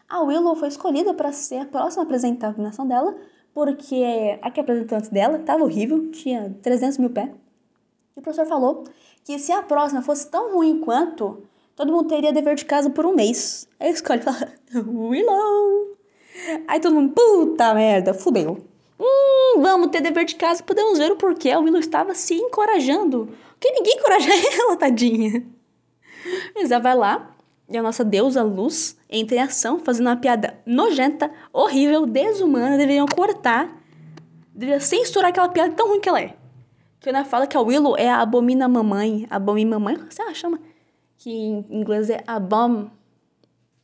a 0.08 0.20
Willow 0.20 0.54
foi 0.56 0.68
escolhida 0.68 1.14
para 1.14 1.32
ser 1.32 1.58
a 1.58 1.64
próxima 1.64 2.02
apresentação 2.02 2.86
dela, 2.86 3.16
porque 3.54 4.38
a 4.42 4.50
que 4.50 4.60
apresentou 4.60 4.98
antes 4.98 5.08
dela 5.08 5.38
estava 5.38 5.62
horrível, 5.62 6.10
tinha 6.10 6.54
300 6.62 6.98
mil 6.98 7.10
pés. 7.10 7.30
E 8.14 8.20
o 8.20 8.22
professor 8.22 8.46
falou 8.46 8.84
que 9.24 9.38
se 9.38 9.52
a 9.52 9.62
próxima 9.62 10.02
fosse 10.02 10.28
tão 10.30 10.52
ruim 10.52 10.80
quanto, 10.80 11.48
todo 11.76 11.92
mundo 11.92 12.08
teria 12.08 12.32
dever 12.32 12.54
de 12.54 12.64
casa 12.64 12.90
por 12.90 13.06
um 13.06 13.14
mês. 13.14 13.68
Aí 13.80 13.90
escolhe 13.90 14.20
fala, 14.22 14.52
Willow! 14.74 15.96
Aí 16.66 16.80
todo 16.80 16.94
mundo, 16.94 17.12
puta 17.12 17.74
merda, 17.74 18.14
fudeu. 18.14 18.64
Hum, 18.98 19.60
vamos 19.60 19.88
ter 19.88 20.00
dever 20.00 20.24
de 20.24 20.36
casa, 20.36 20.62
podemos 20.62 20.98
ver 20.98 21.12
o 21.12 21.16
porquê 21.16 21.50
a 21.50 21.58
Willow 21.58 21.80
estava 21.80 22.14
se 22.14 22.34
encorajando. 22.34 23.28
Porque 23.50 23.70
ninguém 23.72 23.94
encoraja 23.94 24.30
ela, 24.60 24.76
tadinha. 24.76 25.44
Mas 26.54 26.70
ela 26.70 26.80
vai 26.80 26.94
lá, 26.94 27.34
e 27.68 27.76
a 27.76 27.82
nossa 27.82 28.04
deusa 28.04 28.42
Luz 28.42 28.96
entra 29.08 29.36
em 29.36 29.40
ação, 29.40 29.78
fazendo 29.78 30.06
uma 30.06 30.16
piada 30.16 30.58
nojenta, 30.66 31.30
horrível, 31.52 32.06
desumana, 32.06 32.76
deveriam 32.76 33.06
cortar. 33.06 33.80
Deveria 34.54 34.80
censurar 34.80 35.30
aquela 35.30 35.48
piada 35.48 35.72
tão 35.72 35.88
ruim 35.88 36.00
que 36.00 36.08
ela 36.08 36.20
é. 36.20 36.34
Que 37.00 37.08
ela 37.08 37.24
fala 37.24 37.46
que 37.46 37.56
a 37.56 37.60
Willow 37.60 37.96
é 37.96 38.08
a 38.08 38.20
abomina 38.20 38.68
mamãe. 38.68 39.26
Abomina 39.30 39.78
mamãe? 39.78 39.96
Como 39.96 40.12
você 40.12 40.34
chama? 40.34 40.60
Que 41.22 41.30
em 41.30 41.64
inglês 41.70 42.10
é 42.10 42.24
abom... 42.26 42.90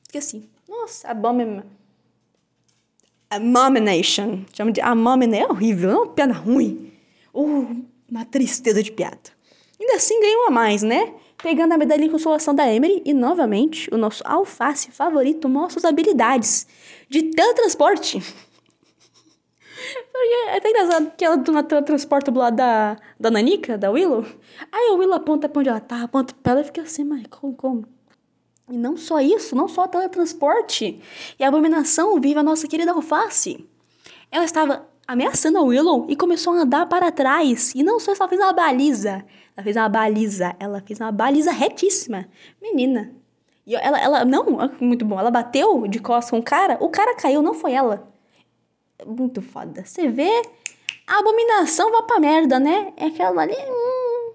Esqueci. 0.03 0.51
Nossa, 0.69 1.07
abomin... 1.07 1.63
Abomination. 3.31 4.45
Chama 4.53 4.73
de 4.73 4.81
abomination. 4.81 5.45
É 5.45 5.49
horrível, 5.49 5.91
é 5.91 5.95
uma 5.95 6.09
piada 6.09 6.33
ruim. 6.33 6.93
Uma 7.33 8.25
tristeza 8.25 8.83
de 8.83 8.91
piada. 8.91 9.31
Ainda 9.79 9.95
assim 9.95 10.21
ganhou 10.21 10.49
a 10.49 10.51
mais, 10.51 10.83
né? 10.83 11.15
Pegando 11.41 11.75
a 11.75 11.79
medalha 11.79 12.03
de 12.03 12.11
consolação 12.11 12.53
da 12.53 12.67
Emery 12.69 13.03
e, 13.05 13.15
novamente, 13.15 13.89
o 13.95 13.97
nosso 13.97 14.25
alface 14.27 14.91
favorito 14.91 15.49
mostra 15.49 15.75
suas 15.75 15.85
habilidades 15.85 16.67
de 17.09 17.23
teletransporte. 17.23 18.21
É 20.49 20.57
até 20.57 20.71
engraçado 20.71 21.13
que 21.17 21.25
ela 21.25 21.37
do 21.37 21.63
teletransporta 21.63 22.31
do 22.31 22.39
lado 22.41 22.57
da, 22.57 22.97
da 23.19 23.31
Nanica, 23.31 23.79
da 23.79 23.91
Willow. 23.91 24.25
Aí 24.73 24.91
a 24.91 24.95
Willow 24.95 25.17
aponta 25.17 25.49
pra 25.49 25.61
onde 25.61 25.69
ela 25.69 25.81
tá, 25.81 26.03
aponta 26.03 26.35
pra 26.43 26.53
ela 26.53 26.61
e 26.63 26.65
fica 26.65 26.83
assim, 26.83 27.05
mas 27.05 27.25
como, 27.29 27.55
como? 27.55 27.85
E 28.71 28.77
não 28.77 28.97
só 28.97 29.21
isso, 29.21 29.57
não 29.57 29.69
só 29.69 29.87
teletransporte. 29.87 31.01
E 31.39 31.45
a 31.45 31.49
abominação 31.49 32.21
vive 32.21 32.39
a 32.39 32.43
nossa 32.43 32.69
querida 32.69 32.93
alface. 32.93 33.67
Ela 34.31 34.45
estava 34.45 34.87
ameaçando 35.07 35.57
a 35.57 35.63
Willow 35.63 36.07
e 36.09 36.15
começou 36.15 36.53
a 36.53 36.59
andar 36.59 36.87
para 36.87 37.11
trás. 37.11 37.73
E 37.75 37.83
não 37.83 37.99
só 37.99 38.13
ela 38.13 38.29
fez 38.29 38.41
uma 38.41 38.53
baliza, 38.53 39.25
ela 39.57 39.65
fez 39.65 39.77
uma 39.77 39.89
baliza, 39.89 40.55
ela 40.61 40.83
fez 40.83 41.01
uma 41.01 41.11
baliza 41.11 41.51
retíssima. 41.51 42.29
Menina. 42.61 43.11
E 43.67 43.75
ela, 43.75 44.01
ela, 44.01 44.25
não, 44.25 44.47
muito 44.81 45.05
bom, 45.05 45.19
ela 45.19 45.31
bateu 45.31 45.87
de 45.87 45.99
costas 45.99 46.31
com 46.31 46.39
o 46.39 46.43
cara, 46.43 46.79
o 46.81 46.89
cara 46.89 47.15
caiu, 47.15 47.43
não 47.43 47.53
foi 47.53 47.73
ela. 47.73 48.09
Muito 49.07 49.41
foda. 49.41 49.85
Você 49.85 50.09
vê, 50.09 50.43
a 51.07 51.19
abominação 51.19 51.91
vai 51.91 52.03
pra 52.03 52.21
merda, 52.21 52.59
né? 52.59 52.93
É 52.97 53.07
aquela 53.07 53.43
ali. 53.43 53.57
Hum. 53.57 54.33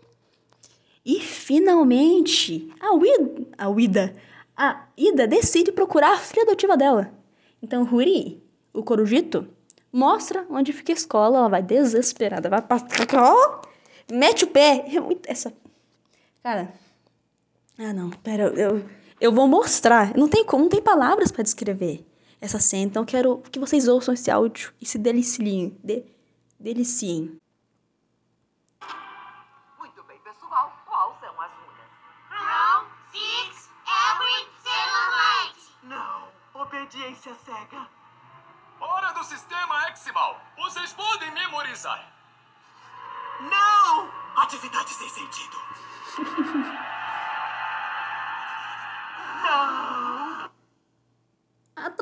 E 1.05 1.19
finalmente, 1.19 2.73
a 2.79 2.93
Wida, 2.93 3.47
a 3.57 3.69
Wida, 3.69 4.15
a 4.55 4.85
Ida 4.95 5.27
decide 5.27 5.71
procurar 5.71 6.13
a 6.13 6.17
filha 6.17 6.43
adotiva 6.43 6.77
dela. 6.77 7.13
Então, 7.61 7.83
Ruri, 7.83 8.41
o 8.73 8.83
Corujito, 8.83 9.47
mostra 9.91 10.45
onde 10.49 10.73
fica 10.73 10.91
a 10.91 10.95
escola, 10.95 11.37
ela 11.37 11.49
vai 11.49 11.61
desesperada, 11.61 12.49
vai 12.49 12.61
oh, 12.61 13.61
mete 14.13 14.45
o 14.45 14.47
pé, 14.47 14.85
essa, 15.27 15.53
cara, 16.41 16.73
ah 17.77 17.93
não, 17.93 18.09
pera, 18.09 18.45
eu, 18.55 18.83
eu 19.21 19.31
vou 19.31 19.47
mostrar, 19.47 20.17
não 20.17 20.27
tem 20.27 20.43
não 20.45 20.69
tem 20.69 20.81
palavras 20.81 21.31
para 21.31 21.43
descrever 21.43 22.05
essa 22.43 22.59
cena, 22.59 22.83
então 22.83 23.03
eu 23.03 23.07
quero 23.07 23.37
que 23.49 23.57
vocês 23.57 23.87
ouçam 23.87 24.13
esse 24.13 24.29
áudio 24.29 24.73
e 24.81 24.85
se 24.85 24.97
deliciem, 24.97 25.79
de, 25.81 26.03
deliciem. 26.59 27.39
Muito 29.79 30.03
bem, 30.03 30.19
pessoal, 30.19 30.77
qual 30.85 31.17
são 31.21 31.39
as 31.39 31.51
runas? 31.53 31.87
Round, 32.29 32.91
six, 33.13 33.69
every, 33.87 34.45
seven, 34.61 35.55
Não, 35.83 36.27
obediência 36.53 37.33
cega. 37.45 37.87
Hora 38.81 39.13
do 39.13 39.23
sistema 39.23 39.89
Eximal. 39.89 40.37
Vocês 40.57 40.91
podem 40.91 41.31
memorizar. 41.31 42.11
Não! 43.39 44.11
Atividade 44.35 44.89
sem 44.89 45.07
sentido. 45.07 45.57
Não! 49.43 49.92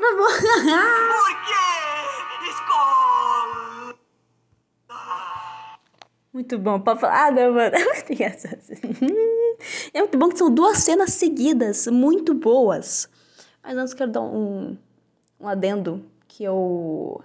Por 0.02 1.32
quê? 1.46 2.50
Escola! 2.50 3.96
Muito 6.34 6.58
bom, 6.58 6.80
pode 6.80 7.02
falar. 7.02 7.28
Ah, 7.28 7.32
não, 7.32 7.54
mano. 7.54 7.76
É 9.94 10.00
muito 10.00 10.18
bom 10.18 10.30
que 10.30 10.40
são 10.40 10.50
duas 10.50 10.80
cenas 10.80 11.14
seguidas, 11.14 11.86
muito 11.86 12.34
boas. 12.34 13.08
Mas 13.62 13.78
antes 13.78 13.94
quero 13.94 14.10
dar 14.12 14.22
um, 14.22 14.76
um 15.40 15.48
adendo 15.48 16.04
que 16.28 16.44
eu. 16.44 17.22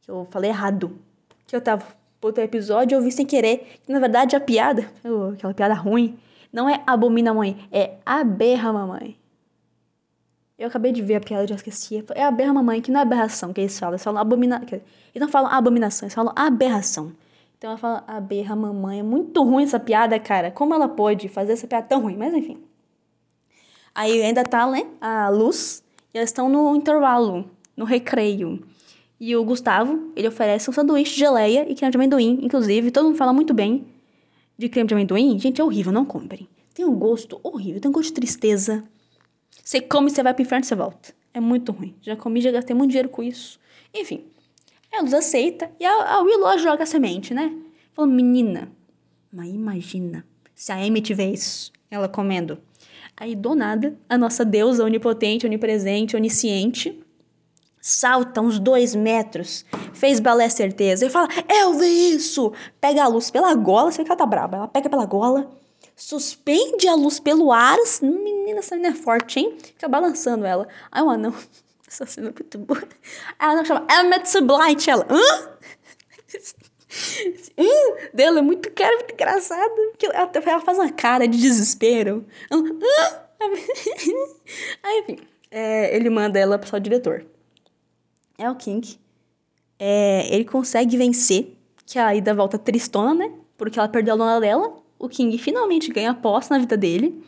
que 0.00 0.10
eu 0.10 0.26
falei 0.30 0.48
errado. 0.48 0.98
Que 1.46 1.54
eu 1.54 1.60
tava 1.60 1.84
outro 2.22 2.42
episódio 2.42 2.96
eu 2.96 3.02
vi 3.02 3.12
sem 3.12 3.26
querer. 3.26 3.78
Que 3.84 3.92
na 3.92 4.00
verdade 4.00 4.34
a 4.34 4.40
piada, 4.40 4.90
aquela 5.34 5.52
piada 5.52 5.74
ruim, 5.74 6.18
não 6.50 6.66
é 6.66 6.82
abomina 6.86 7.34
mãe, 7.34 7.68
é 7.70 7.98
aberra 8.06 8.72
mamãe. 8.72 9.18
Eu 10.58 10.68
acabei 10.68 10.90
de 10.90 11.02
ver 11.02 11.16
a 11.16 11.20
piada 11.20 11.46
já 11.46 11.54
esqueci. 11.54 12.02
É 12.14 12.24
aberra 12.24 12.52
mamãe, 12.54 12.80
que 12.80 12.90
não 12.90 13.00
é 13.00 13.02
aberração 13.02 13.52
que 13.52 13.60
eles 13.60 13.78
falam. 13.78 13.94
Eles 13.94 14.02
falam 14.04 14.20
abominação. 14.20 14.66
Eles 14.66 14.82
não 15.20 15.28
falam 15.28 15.50
abominação, 15.50 16.06
eles 16.06 16.14
falam 16.14 16.32
aberração. 16.34 17.12
Então 17.58 17.70
ela 17.70 17.78
fala 17.78 18.04
aberra 18.06 18.56
mamãe. 18.56 19.00
É 19.00 19.02
muito 19.02 19.42
ruim 19.42 19.64
essa 19.64 19.78
piada, 19.78 20.18
cara. 20.18 20.50
Como 20.50 20.74
ela 20.74 20.88
pode 20.88 21.28
fazer 21.28 21.52
essa 21.52 21.66
piada 21.66 21.86
tão 21.86 22.00
ruim? 22.00 22.16
Mas 22.16 22.32
enfim. 22.32 22.58
Aí 23.94 24.22
ainda 24.22 24.44
tá, 24.44 24.66
né? 24.66 24.86
A 25.00 25.28
luz. 25.28 25.82
E 26.12 26.18
elas 26.18 26.30
estão 26.30 26.48
no 26.48 26.74
intervalo 26.74 27.50
no 27.76 27.84
recreio. 27.84 28.62
E 29.20 29.36
o 29.36 29.44
Gustavo, 29.44 30.10
ele 30.16 30.28
oferece 30.28 30.68
um 30.68 30.72
sanduíche 30.72 31.14
de 31.14 31.20
geleia 31.20 31.70
e 31.70 31.74
creme 31.74 31.90
de 31.90 31.96
amendoim, 31.96 32.38
inclusive. 32.42 32.90
Todo 32.90 33.06
mundo 33.06 33.16
fala 33.16 33.32
muito 33.32 33.52
bem 33.52 33.86
de 34.56 34.68
creme 34.70 34.88
de 34.88 34.94
amendoim. 34.94 35.38
Gente, 35.38 35.60
é 35.60 35.64
horrível, 35.64 35.92
não 35.92 36.04
comprem. 36.04 36.48
Tem 36.74 36.84
um 36.84 36.94
gosto 36.94 37.40
horrível, 37.42 37.80
tem 37.80 37.90
um 37.90 37.92
gosto 37.92 38.08
de 38.08 38.14
tristeza. 38.14 38.84
Você 39.62 39.80
come, 39.80 40.10
você 40.10 40.22
vai 40.22 40.32
pro 40.32 40.42
inferno 40.42 40.64
você 40.64 40.74
volta. 40.74 41.14
É 41.34 41.40
muito 41.40 41.72
ruim. 41.72 41.94
Já 42.00 42.16
comi, 42.16 42.40
já 42.40 42.50
gastei 42.50 42.74
muito 42.74 42.90
dinheiro 42.90 43.08
com 43.08 43.22
isso. 43.22 43.58
Enfim, 43.92 44.24
a 44.92 45.02
Luz 45.02 45.12
aceita 45.12 45.70
e 45.78 45.84
a, 45.84 46.14
a 46.14 46.22
Willow 46.22 46.58
joga 46.58 46.84
a 46.84 46.86
semente, 46.86 47.34
né? 47.34 47.54
Falou, 47.92 48.10
menina, 48.10 48.72
mas 49.32 49.48
imagina 49.48 50.24
se 50.54 50.72
a 50.72 50.76
Amy 50.76 51.02
tiver 51.02 51.30
isso, 51.30 51.70
ela 51.90 52.08
comendo. 52.08 52.58
Aí, 53.16 53.34
do 53.34 53.54
nada, 53.54 53.96
a 54.08 54.16
nossa 54.16 54.44
deusa 54.44 54.84
onipotente, 54.84 55.46
onipresente, 55.46 56.16
onisciente, 56.16 57.02
salta 57.80 58.40
uns 58.40 58.58
dois 58.58 58.94
metros, 58.94 59.64
fez 59.92 60.20
balé 60.20 60.48
certeza, 60.48 61.06
e 61.06 61.10
fala, 61.10 61.28
eu 61.48 61.74
vi 61.74 62.14
isso! 62.14 62.52
Pega 62.80 63.04
a 63.04 63.08
luz 63.08 63.30
pela 63.30 63.54
gola, 63.54 63.90
vê 63.90 64.02
que 64.02 64.10
ela 64.10 64.16
tá 64.16 64.26
brava, 64.26 64.56
ela 64.56 64.68
pega 64.68 64.88
pela 64.88 65.06
gola, 65.06 65.50
suspende 65.96 66.86
a 66.86 66.94
luz 66.94 67.18
pelo 67.18 67.50
ar, 67.50 67.78
menina, 68.02 68.60
essa 68.60 68.76
menina 68.76 68.94
é 68.94 68.96
forte, 68.96 69.40
hein? 69.40 69.56
Fica 69.58 69.88
balançando 69.88 70.44
ela. 70.44 70.68
Aí 70.92 71.02
o 71.02 71.10
anão, 71.10 71.34
essa 71.88 72.06
cena 72.06 72.28
é 72.28 72.32
muito 72.32 72.58
boa, 72.58 72.82
ela 73.40 73.64
chama 73.64 73.86
Emmet 73.90 74.28
Sublight, 74.28 74.88
ela, 74.88 75.06
hã? 75.10 75.56
hum, 77.58 77.96
dela 78.12 78.38
é 78.38 78.42
muito 78.42 78.70
cara, 78.72 78.94
muito 78.96 79.12
engraçado, 79.12 79.72
ela, 80.12 80.30
ela 80.34 80.60
faz 80.60 80.78
uma 80.78 80.92
cara 80.92 81.26
de 81.26 81.38
desespero. 81.38 82.24
Ela? 82.50 83.26
Aí, 84.82 85.00
enfim, 85.00 85.18
é, 85.50 85.96
ele 85.96 86.10
manda 86.10 86.38
ela 86.38 86.58
para 86.58 86.76
o 86.76 86.80
diretor 86.80 87.26
é 88.38 88.50
o 88.50 88.54
King. 88.54 88.98
É, 89.78 90.34
ele 90.34 90.44
consegue 90.44 90.96
vencer, 90.96 91.56
que 91.84 91.98
a 91.98 92.14
Ida 92.14 92.34
volta 92.34 92.58
tristona, 92.58 93.14
né? 93.14 93.32
Porque 93.56 93.78
ela 93.78 93.88
perdeu 93.88 94.14
a 94.14 94.16
dona 94.16 94.40
dela. 94.40 94.76
O 94.98 95.08
King 95.08 95.36
finalmente 95.38 95.90
ganha 95.92 96.14
posse 96.14 96.50
na 96.50 96.58
vida 96.58 96.76
dele. 96.76 97.22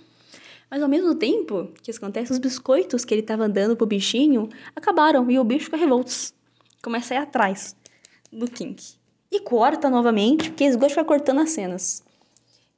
Mas 0.70 0.82
ao 0.82 0.88
mesmo 0.88 1.14
tempo 1.14 1.72
que 1.82 1.90
isso 1.90 1.98
acontece, 1.98 2.32
os 2.32 2.38
biscoitos 2.38 3.04
que 3.04 3.14
ele 3.14 3.22
estava 3.22 3.48
dando 3.48 3.76
pro 3.76 3.86
bichinho 3.86 4.48
acabaram 4.76 5.30
e 5.30 5.38
o 5.38 5.44
bicho 5.44 5.66
fica 5.66 5.76
revolto. 5.76 6.12
Começa 6.82 7.14
a 7.14 7.16
ir 7.16 7.20
atrás 7.20 7.74
do 8.32 8.50
King. 8.50 8.76
E 9.30 9.40
corta 9.40 9.90
novamente, 9.90 10.50
porque 10.50 10.64
eles 10.64 10.76
gostam 10.76 10.90
ficar 10.90 11.04
cortando 11.04 11.40
as 11.40 11.50
cenas. 11.50 12.02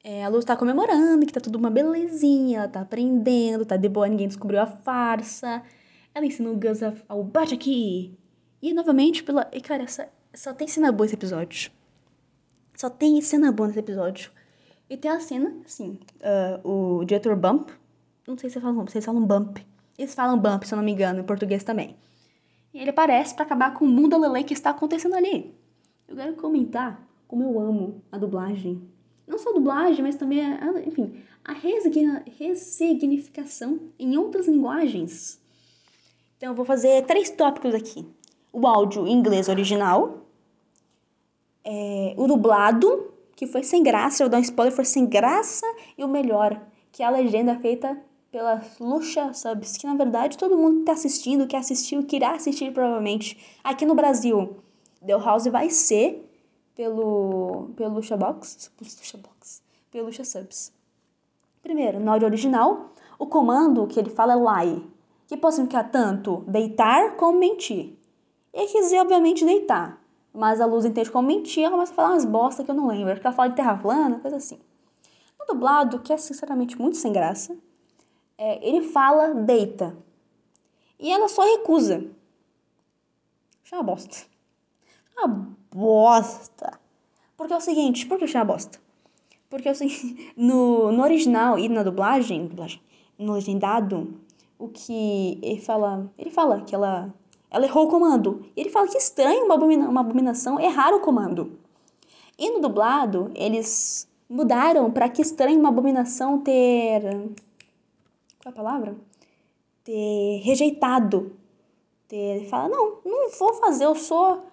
É, 0.03 0.23
a 0.23 0.29
Luz 0.29 0.43
tá 0.45 0.55
comemorando, 0.55 1.25
que 1.25 1.33
tá 1.33 1.39
tudo 1.39 1.57
uma 1.57 1.69
belezinha, 1.69 2.59
ela 2.59 2.67
tá 2.67 2.81
aprendendo, 2.81 3.65
tá 3.65 3.77
de 3.77 3.87
boa, 3.87 4.07
ninguém 4.07 4.27
descobriu 4.27 4.59
a 4.59 4.65
farsa. 4.65 5.61
Ela 6.13 6.25
ensina 6.25 6.49
o 6.49 6.55
Gus 6.55 6.79
ao 7.07 7.23
bate 7.23 7.53
aqui, 7.53 8.17
e 8.61 8.73
novamente, 8.73 9.23
pela. 9.23 9.49
E 9.51 9.59
cara, 9.59 9.83
essa... 9.83 10.07
só 10.33 10.53
tem 10.53 10.67
cena 10.67 10.91
boa 10.91 11.05
esse 11.05 11.15
episódio. 11.15 11.71
Só 12.75 12.89
tem 12.89 13.19
cena 13.21 13.51
boa 13.51 13.67
nesse 13.67 13.79
episódio. 13.79 14.31
E 14.91 14.97
tem 14.97 15.09
a 15.09 15.19
cena, 15.21 15.55
assim, 15.65 15.97
uh, 16.19 16.69
o 16.69 17.05
diretor 17.05 17.37
Bump. 17.37 17.69
Não 18.27 18.37
sei 18.37 18.49
se 18.49 18.55
vocês 18.55 18.65
falam, 18.65 18.85
vocês 18.85 19.05
falam 19.05 19.25
Bump. 19.25 19.59
Eles 19.97 20.13
falam 20.13 20.37
Bump, 20.37 20.65
se 20.65 20.73
eu 20.73 20.75
não 20.75 20.83
me 20.83 20.91
engano, 20.91 21.21
em 21.21 21.23
português 21.23 21.63
também. 21.63 21.95
E 22.73 22.79
ele 22.79 22.89
aparece 22.89 23.33
para 23.33 23.45
acabar 23.45 23.73
com 23.73 23.85
o 23.85 23.87
mundo 23.87 24.17
lelê 24.17 24.43
que 24.43 24.51
está 24.51 24.71
acontecendo 24.71 25.15
ali. 25.15 25.55
Eu 26.09 26.17
quero 26.17 26.35
comentar 26.35 27.07
como 27.25 27.41
eu 27.41 27.57
amo 27.57 28.03
a 28.11 28.17
dublagem. 28.17 28.85
Não 29.25 29.39
só 29.39 29.51
a 29.51 29.53
dublagem, 29.53 30.03
mas 30.03 30.17
também, 30.17 30.43
a, 30.43 30.81
enfim, 30.85 31.23
a 31.45 31.53
ressignificação 31.53 33.79
em 33.97 34.17
outras 34.17 34.45
linguagens 34.45 35.39
Então 36.35 36.49
eu 36.49 36.55
vou 36.55 36.65
fazer 36.65 37.05
três 37.05 37.29
tópicos 37.29 37.73
aqui. 37.73 38.05
O 38.51 38.67
áudio 38.67 39.07
em 39.07 39.13
inglês 39.13 39.47
original, 39.47 40.25
é, 41.63 42.13
o 42.17 42.27
dublado, 42.27 43.10
que 43.41 43.47
foi 43.47 43.63
sem 43.63 43.81
graça, 43.81 44.21
eu 44.21 44.25
vou 44.25 44.29
dar 44.33 44.37
um 44.37 44.41
spoiler, 44.41 44.71
foi 44.71 44.85
sem 44.85 45.03
graça, 45.03 45.65
e 45.97 46.03
o 46.03 46.07
melhor, 46.07 46.61
que 46.91 47.01
é 47.01 47.07
a 47.07 47.09
legenda 47.09 47.57
feita 47.57 47.99
pela 48.31 48.61
Lucha 48.79 49.33
Subs, 49.33 49.77
que 49.77 49.87
na 49.87 49.95
verdade 49.95 50.37
todo 50.37 50.55
mundo 50.55 50.81
que 50.81 50.85
tá 50.85 50.91
assistindo, 50.91 51.47
que 51.47 51.55
assistiu, 51.55 52.03
que 52.03 52.17
irá 52.17 52.33
assistir 52.33 52.71
provavelmente. 52.71 53.57
Aqui 53.63 53.83
no 53.83 53.95
Brasil, 53.95 54.57
The 55.03 55.13
House 55.13 55.47
vai 55.47 55.71
ser 55.71 56.23
pelo, 56.75 57.71
pelo 57.75 57.95
Lucha 57.95 58.15
Box, 58.15 58.69
Lucha 58.79 59.17
Box, 59.17 59.63
pelo 59.89 60.05
Lucha 60.05 60.23
Subs. 60.23 60.71
Primeiro, 61.63 61.99
no 61.99 62.11
áudio 62.11 62.27
original, 62.27 62.91
o 63.17 63.25
comando 63.25 63.87
que 63.87 63.99
ele 63.99 64.11
fala 64.11 64.33
é 64.33 64.65
lie, 64.65 64.83
que 65.25 65.35
pode 65.35 65.55
significar 65.55 65.89
tanto 65.89 66.43
deitar 66.47 67.15
como 67.15 67.39
mentir. 67.39 67.97
Ele 68.53 68.67
quer 68.67 68.81
dizer, 68.81 68.99
obviamente, 68.99 69.43
deitar, 69.43 69.99
mas 70.33 70.61
a 70.61 70.65
luz 70.65 70.85
entende 70.85 71.11
como 71.11 71.27
mentir, 71.27 71.63
ela 71.63 71.71
começa 71.71 71.91
a 71.91 71.95
falar 71.95 72.09
umas 72.09 72.25
bosta 72.25 72.63
que 72.63 72.71
eu 72.71 72.75
não 72.75 72.87
lembro, 72.87 73.11
acho 73.11 73.21
que 73.21 73.27
ela 73.27 73.35
fala 73.35 73.49
de 73.49 73.55
terra 73.55 73.77
plana, 73.77 74.19
coisa 74.19 74.37
assim. 74.37 74.59
No 75.39 75.45
dublado, 75.45 75.99
que 75.99 76.13
é 76.13 76.17
sinceramente 76.17 76.79
muito 76.79 76.97
sem 76.97 77.11
graça, 77.11 77.57
é, 78.37 78.67
ele 78.67 78.81
fala 78.81 79.33
deita. 79.33 79.95
E 80.99 81.11
ela 81.11 81.27
só 81.27 81.43
recusa. 81.43 82.05
Achei 83.63 83.77
uma 83.77 83.83
bosta. 83.83 84.25
Uma 85.17 85.55
bosta. 85.71 86.79
Porque 87.35 87.53
é 87.53 87.57
o 87.57 87.61
seguinte, 87.61 88.05
por 88.05 88.17
que 88.17 88.25
achei 88.25 88.39
uma 88.39 88.45
bosta? 88.45 88.79
Porque 89.49 89.67
é 89.67 89.71
o 89.71 89.75
seguinte, 89.75 90.33
no, 90.37 90.91
no 90.91 91.03
original 91.03 91.57
e 91.57 91.67
na 91.67 91.83
dublagem, 91.83 92.47
dublagem, 92.47 92.81
no 93.17 93.33
legendado, 93.33 94.19
o 94.57 94.69
que 94.69 95.39
ele 95.41 95.59
fala, 95.59 96.11
ele 96.17 96.29
fala 96.29 96.61
que 96.61 96.75
ela, 96.75 97.13
ela 97.51 97.65
errou 97.65 97.85
o 97.85 97.89
comando. 97.89 98.45
E 98.55 98.61
ele 98.61 98.69
fala 98.69 98.87
que 98.87 98.97
estranho 98.97 99.45
uma, 99.45 99.55
abomina, 99.55 99.89
uma 99.89 100.01
abominação 100.01 100.59
errar 100.59 100.93
o 100.93 101.01
comando. 101.01 101.59
E 102.39 102.49
no 102.49 102.61
dublado, 102.61 103.29
eles 103.35 104.07
mudaram 104.27 104.89
para 104.89 105.09
que 105.09 105.21
estranho 105.21 105.59
uma 105.59 105.69
abominação 105.69 106.39
ter 106.39 107.03
qual 108.41 108.45
é 108.45 108.49
a 108.49 108.51
palavra? 108.51 108.95
Ter 109.83 110.41
rejeitado. 110.43 111.33
Ter, 112.07 112.15
ele 112.15 112.47
fala, 112.47 112.69
não, 112.69 112.97
não 113.05 113.29
vou 113.29 113.53
fazer, 113.53 113.85
eu 113.85 113.95
sou. 113.95 114.43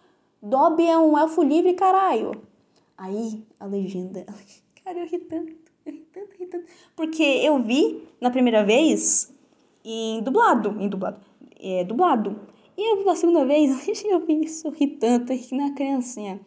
Dobby 0.43 0.87
é 0.87 0.99
um 0.99 1.19
elfo 1.19 1.43
livre, 1.43 1.73
caralho. 1.73 2.33
Aí, 2.97 3.43
a 3.59 3.65
legenda. 3.65 4.27
Cara, 4.85 4.99
eu 4.99 5.07
ri 5.07 5.19
tanto, 5.21 5.57
eu 5.87 5.93
ri 5.93 6.07
tanto, 6.13 6.37
ri 6.39 6.47
tanto. 6.47 6.67
Porque 6.95 7.23
eu 7.23 7.63
vi 7.63 8.07
na 8.21 8.31
primeira 8.31 8.63
vez 8.63 9.33
em 9.83 10.23
dublado. 10.23 10.77
Em 10.79 10.89
dublado. 10.89 11.21
É, 11.59 11.85
dublado. 11.85 12.39
E 12.79 12.93
eu 12.93 13.05
na 13.05 13.17
segunda 13.17 13.45
vez, 13.45 13.89
eu 14.07 14.21
vi 14.21 14.45
isso, 14.45 14.71
ri 14.71 14.87
tanto, 14.87 15.33
ri 15.33 15.49
na 15.51 15.75
criancinha. 15.75 16.41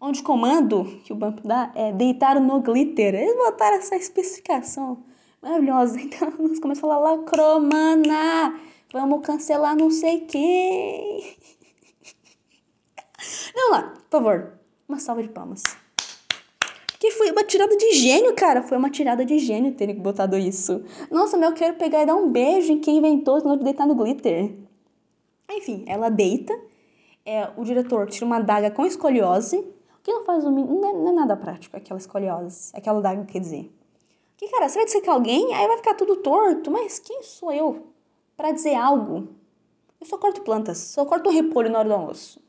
Onde 0.00 0.20
o 0.20 0.24
comando 0.24 0.84
que 1.04 1.12
o 1.12 1.16
Bump 1.16 1.40
dá 1.44 1.72
é 1.74 1.92
deitar 1.92 2.40
no 2.40 2.60
glitter. 2.60 3.14
Eles 3.14 3.36
botaram 3.36 3.76
essa 3.76 3.94
especificação 3.94 5.04
maravilhosa. 5.40 5.98
Então 6.02 6.32
eles 6.40 6.58
começam 6.58 6.90
a 6.90 6.94
falar 6.94 7.12
lacromana, 7.12 8.60
vamos 8.92 9.24
cancelar 9.24 9.76
não 9.76 9.90
sei 9.90 10.20
quem. 10.22 11.36
Não 13.54 13.72
lá, 13.72 13.82
por 13.82 14.10
favor, 14.10 14.52
uma 14.88 14.98
salva 14.98 15.22
de 15.22 15.28
palmas. 15.28 15.62
Que 17.00 17.10
foi 17.12 17.30
uma 17.30 17.42
tirada 17.42 17.76
de 17.76 17.92
gênio, 17.92 18.34
cara. 18.34 18.62
Foi 18.62 18.78
uma 18.78 18.90
tirada 18.90 19.24
de 19.24 19.38
gênio 19.38 19.74
terem 19.74 19.96
botado 19.96 20.36
isso. 20.36 20.84
Nossa, 21.10 21.36
meu, 21.36 21.50
eu 21.50 21.54
quero 21.54 21.76
pegar 21.76 22.02
e 22.02 22.06
dar 22.06 22.14
um 22.14 22.30
beijo 22.30 22.72
em 22.72 22.78
quem 22.78 22.98
inventou 22.98 23.40
de 23.40 23.64
deitar 23.64 23.86
no 23.86 23.94
glitter. 23.96 24.67
Enfim, 25.50 25.84
ela 25.86 26.08
deita. 26.08 26.58
É, 27.24 27.50
o 27.56 27.64
diretor 27.64 28.06
tira 28.08 28.26
uma 28.26 28.40
daga 28.40 28.70
com 28.70 28.84
escoliose. 28.84 29.56
O 29.58 30.02
que 30.02 30.12
não 30.12 30.24
faz 30.24 30.44
o 30.44 30.50
não 30.50 30.88
é, 30.88 30.92
não 30.92 31.08
é 31.08 31.12
nada 31.12 31.36
prático, 31.36 31.76
aquela 31.76 31.98
escoliose. 31.98 32.70
Aquela 32.74 33.00
daga, 33.00 33.24
quer 33.24 33.40
dizer. 33.40 33.72
Que, 34.36 34.48
cara, 34.48 34.68
você 34.68 34.84
vai 34.84 35.02
que 35.02 35.10
alguém, 35.10 35.52
aí 35.54 35.66
vai 35.66 35.76
ficar 35.78 35.94
tudo 35.94 36.16
torto. 36.16 36.70
Mas 36.70 36.98
quem 36.98 37.22
sou 37.22 37.52
eu 37.52 37.88
para 38.36 38.52
dizer 38.52 38.74
algo? 38.74 39.28
Eu 40.00 40.06
só 40.06 40.16
corto 40.16 40.42
plantas, 40.42 40.78
só 40.78 41.04
corto 41.04 41.28
um 41.28 41.32
repolho 41.32 41.70
na 41.70 41.80
hora 41.80 41.88
do 41.88 41.94
almoço. 41.94 42.40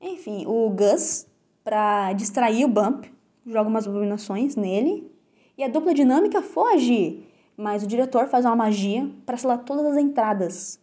Enfim, 0.00 0.46
o 0.46 0.70
Gus, 0.70 1.26
pra 1.64 2.12
distrair 2.12 2.64
o 2.64 2.68
Bump, 2.68 3.06
joga 3.44 3.68
umas 3.68 3.88
abominações 3.88 4.54
nele. 4.54 5.10
E 5.56 5.64
a 5.64 5.68
dupla 5.68 5.92
dinâmica 5.92 6.40
foge. 6.40 7.26
Mas 7.56 7.82
o 7.82 7.86
diretor 7.88 8.28
faz 8.28 8.44
uma 8.44 8.54
magia 8.54 9.10
para 9.26 9.36
selar 9.36 9.64
todas 9.64 9.84
as 9.84 9.96
entradas. 9.96 10.80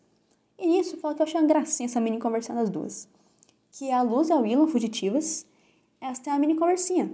E 0.58 0.68
nisso, 0.68 0.98
fala 0.98 1.16
que 1.16 1.22
eu 1.22 1.26
achei 1.26 1.40
uma 1.40 1.48
gracinha 1.48 1.88
essa 1.88 2.00
mini 2.00 2.20
conversando 2.20 2.58
das 2.58 2.70
duas. 2.70 3.08
Que 3.72 3.92
a 3.92 4.02
Luz 4.02 4.30
e 4.30 4.34
a 4.34 4.38
Willam 4.38 4.68
fugitivas, 4.68 5.46
elas 6.00 6.20
têm 6.20 6.32
uma 6.32 6.40
mini 6.40 6.56
conversinha 6.56 7.12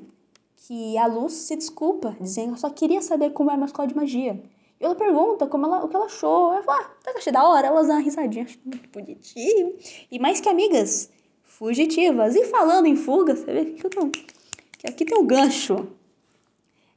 que 0.67 0.97
a 0.97 1.08
Luz 1.08 1.34
se 1.34 1.56
desculpa, 1.56 2.15
dizendo 2.19 2.54
que 2.54 2.60
só 2.60 2.69
queria 2.69 3.01
saber 3.01 3.32
como 3.32 3.49
era 3.49 3.58
uma 3.58 3.65
escola 3.65 3.88
de 3.88 3.95
magia. 3.95 4.41
E 4.80 4.86
ela 4.86 4.95
pergunta 4.95 5.47
como 5.47 5.65
ela, 5.65 5.84
o 5.84 5.89
que 5.89 5.95
ela 5.95 6.06
achou. 6.06 6.54
Ela 6.54 6.63
fala, 6.63 6.91
ah, 7.06 7.12
achei 7.15 7.34
da 7.34 7.47
hora. 7.47 7.67
Elas 7.67 7.88
dão 7.88 7.95
uma 7.95 8.01
risadinha, 8.01 8.45
acho 8.45 8.60
muito 8.63 8.89
bonitinho. 8.89 9.75
E 10.12 10.19
mais 10.19 10.39
que 10.39 10.49
amigas, 10.49 11.10
fugitivas. 11.43 12.36
E 12.36 12.45
falando 12.45 12.86
em 12.86 12.95
fuga, 12.95 13.36
você 13.36 13.51
vê 13.51 13.65
que, 13.65 13.89
tô, 13.89 14.08
que 14.10 14.88
aqui 14.88 15.04
tem 15.04 15.17
um 15.17 15.25
gancho. 15.25 15.88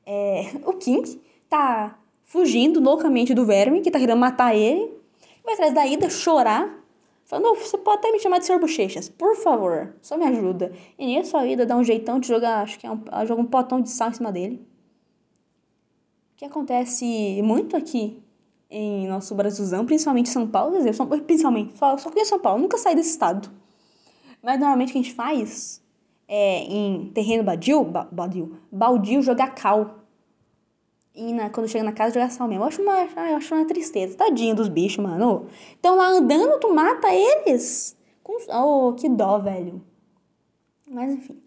É, 0.07 0.53
o 0.65 0.75
King 0.75 1.21
tá 1.49 1.99
fugindo 2.25 2.81
loucamente 2.81 3.35
do 3.35 3.47
verme, 3.47 3.81
que 3.81 3.91
tá 3.91 3.99
querendo 3.99 4.19
matar 4.19 4.55
ele. 4.55 4.94
Vai 5.45 5.55
atrás 5.55 5.75
da 5.75 5.87
Ida 5.87 6.09
chorar 6.09 6.85
Falando, 7.25 7.55
você 7.55 7.79
pode 7.79 7.99
até 7.99 8.13
me 8.13 8.21
chamar 8.21 8.39
de 8.39 8.45
Sr. 8.45 8.61
Bochechas, 8.61 9.09
por 9.09 9.35
favor, 9.37 9.95
só 10.03 10.17
me 10.17 10.25
ajuda. 10.25 10.73
E 10.99 11.07
nisso 11.07 11.37
a 11.37 11.47
Ida 11.47 11.65
dá 11.65 11.75
um 11.75 11.83
jeitão 11.83 12.21
de 12.21 12.29
jogar, 12.29 12.63
acho 12.63 12.79
que 12.79 12.87
é 12.87 12.91
um, 12.91 13.01
ela 13.11 13.25
joga 13.25 13.41
um 13.41 13.47
potão 13.47 13.81
de 13.81 13.89
sal 13.89 14.11
em 14.11 14.13
cima 14.13 14.31
dele. 14.31 14.67
Que 16.37 16.45
acontece 16.45 17.41
muito 17.43 17.77
aqui 17.77 18.23
em 18.69 19.09
nosso 19.09 19.35
Brasilzão, 19.35 19.87
principalmente 19.87 20.29
São 20.29 20.47
Paulo, 20.47 20.73
quer 20.73 20.91
dizer, 20.91 21.23
principalmente, 21.27 21.79
só, 21.79 21.97
só 21.97 22.11
conheço 22.11 22.31
São 22.31 22.41
Paulo, 22.41 22.61
nunca 22.61 22.77
saí 22.77 22.95
desse 22.95 23.11
estado. 23.11 23.51
Mas 24.43 24.59
normalmente 24.59 24.91
o 24.91 24.93
que 24.93 24.99
a 24.99 25.03
gente 25.03 25.15
faz 25.15 25.83
é 26.29 26.65
em 26.65 27.11
terreno 27.15 27.43
badio, 27.43 27.85
ba, 27.85 28.07
badio, 28.13 28.59
baldio 28.71 29.23
jogar 29.23 29.55
cal 29.55 30.04
e 31.15 31.33
na, 31.33 31.49
quando 31.49 31.69
chega 31.69 31.85
na 31.85 31.93
casa 31.93 32.15
jogar 32.15 32.31
sal 32.31 32.49
mesmo. 32.49 32.65
Eu 32.65 32.69
acho 32.69 32.83
uma, 32.83 33.01
eu 33.31 33.37
acho 33.37 33.55
uma 33.55 33.65
tristeza. 33.67 34.17
Tadinho 34.17 34.55
dos 34.55 34.69
bichos, 34.69 35.03
mano. 35.03 35.47
Então 35.79 35.97
lá 35.97 36.09
andando, 36.09 36.59
tu 36.59 36.75
mata 36.75 37.09
eles. 37.15 37.97
Com, 38.23 38.37
oh, 38.53 38.93
que 38.95 39.09
dó, 39.09 39.39
velho. 39.39 39.81
Mas 40.87 41.13
enfim. 41.13 41.41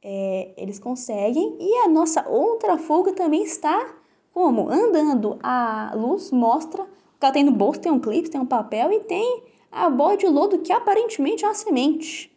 É, 0.00 0.52
eles 0.56 0.78
conseguem. 0.78 1.56
E 1.58 1.84
a 1.84 1.88
nossa 1.88 2.28
outra 2.28 2.78
fuga 2.78 3.12
também 3.12 3.42
está 3.42 3.94
como? 4.32 4.70
Andando. 4.70 5.38
A 5.42 5.92
luz 5.96 6.30
mostra 6.30 6.84
que 7.18 7.26
ela 7.26 7.32
tem 7.32 7.42
no 7.42 7.50
bolso, 7.50 7.80
tem 7.80 7.90
um 7.90 7.98
clipe, 7.98 8.30
tem 8.30 8.40
um 8.40 8.46
papel 8.46 8.92
e 8.92 9.00
tem 9.00 9.42
a 9.72 9.90
bola 9.90 10.16
de 10.16 10.26
lodo 10.26 10.60
que 10.60 10.72
aparentemente 10.72 11.44
é 11.44 11.48
uma 11.48 11.54
semente. 11.54 12.32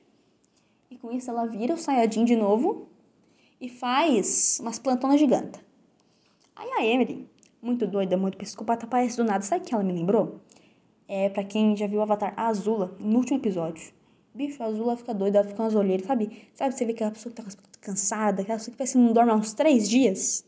E 0.89 0.97
com 0.97 1.11
isso 1.11 1.29
ela 1.29 1.45
vira 1.45 1.75
o 1.75 1.77
Sayajin 1.77 2.25
de 2.25 2.35
novo 2.35 2.87
e 3.59 3.69
faz 3.69 4.57
umas 4.59 4.79
plantonas 4.79 5.19
gigantes. 5.19 5.61
Aí 6.61 6.69
a 6.77 6.85
Emily, 6.85 7.27
muito 7.59 7.87
doida, 7.87 8.15
muito 8.15 8.37
psicopata, 8.37 8.85
aparece 8.85 9.17
do 9.17 9.23
nada. 9.23 9.43
Sabe 9.43 9.63
o 9.63 9.67
que 9.67 9.73
ela 9.73 9.83
me 9.83 9.91
lembrou? 9.91 10.39
É, 11.07 11.27
pra 11.27 11.43
quem 11.43 11.75
já 11.75 11.87
viu 11.87 11.97
o 11.97 12.03
Avatar, 12.03 12.35
a 12.37 12.45
Azula, 12.47 12.95
no 12.99 13.17
último 13.17 13.39
episódio. 13.39 13.91
Bicho, 14.31 14.61
a 14.61 14.67
Azula 14.67 14.95
fica 14.95 15.11
doida, 15.11 15.39
ela 15.39 15.47
fica 15.47 15.57
com 15.57 15.63
as 15.63 15.73
olheiras, 15.73 16.05
sabe? 16.05 16.47
Sabe, 16.53 16.75
você 16.75 16.85
vê 16.85 16.91
aquela 16.91 17.09
pessoa 17.09 17.33
que 17.33 17.41
tá 17.41 17.49
cansada, 17.81 18.43
aquela 18.43 18.59
pessoa 18.59 18.73
que 18.73 18.77
parece 18.77 18.93
que 18.93 18.99
não 18.99 19.11
dorme 19.11 19.31
há 19.31 19.35
uns 19.35 19.53
três 19.53 19.89
dias, 19.89 20.45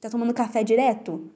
tá 0.00 0.08
tomando 0.08 0.32
café 0.32 0.62
direto. 0.62 1.32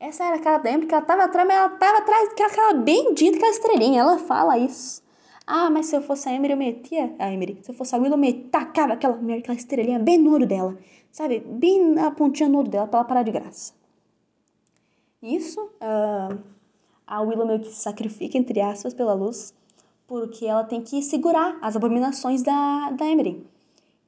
Essa 0.00 0.24
era 0.24 0.36
aquela 0.36 0.56
da 0.56 0.70
Emily, 0.70 0.86
que 0.86 0.94
ela 0.94 1.04
tava 1.04 1.24
atrás, 1.24 1.46
mas 1.46 1.56
ela 1.58 1.68
tava 1.68 1.98
atrás 1.98 2.30
daquela 2.30 2.72
bendita, 2.72 3.36
aquela 3.36 3.52
estrelinha. 3.52 4.00
Ela 4.00 4.18
fala 4.18 4.58
isso. 4.58 5.02
Ah, 5.46 5.70
mas 5.70 5.86
se 5.86 5.96
eu 5.96 6.02
fosse 6.02 6.28
a 6.28 6.34
Emily, 6.34 6.52
eu 6.52 6.58
metia. 6.58 7.14
A 7.18 7.32
Emily, 7.32 7.58
se 7.62 7.70
eu 7.70 7.74
fosse 7.74 7.94
a 7.94 7.98
Willow, 7.98 8.14
eu 8.14 8.18
metia, 8.18 8.48
tacava 8.50 8.92
aquela, 8.94 9.14
aquela 9.14 9.56
estrelinha 9.56 9.98
bem 9.98 10.18
no 10.18 10.32
olho 10.32 10.46
dela 10.46 10.76
sabe, 11.12 11.40
bem 11.40 11.90
na 11.90 12.10
pontinha 12.10 12.48
no 12.48 12.58
olho 12.58 12.70
dela 12.70 12.88
para 12.88 13.00
ela 13.00 13.08
parar 13.08 13.22
de 13.22 13.30
graça. 13.30 13.74
Isso, 15.22 15.60
uh, 15.60 16.38
a 17.06 17.20
Willow 17.20 17.46
meio 17.46 17.60
que 17.60 17.68
se 17.68 17.82
sacrifica, 17.82 18.36
entre 18.36 18.60
aspas, 18.60 18.94
pela 18.94 19.12
luz, 19.12 19.54
porque 20.08 20.46
ela 20.46 20.64
tem 20.64 20.82
que 20.82 21.00
segurar 21.02 21.58
as 21.60 21.76
abominações 21.76 22.42
da, 22.42 22.90
da 22.90 23.06
Emery. 23.06 23.46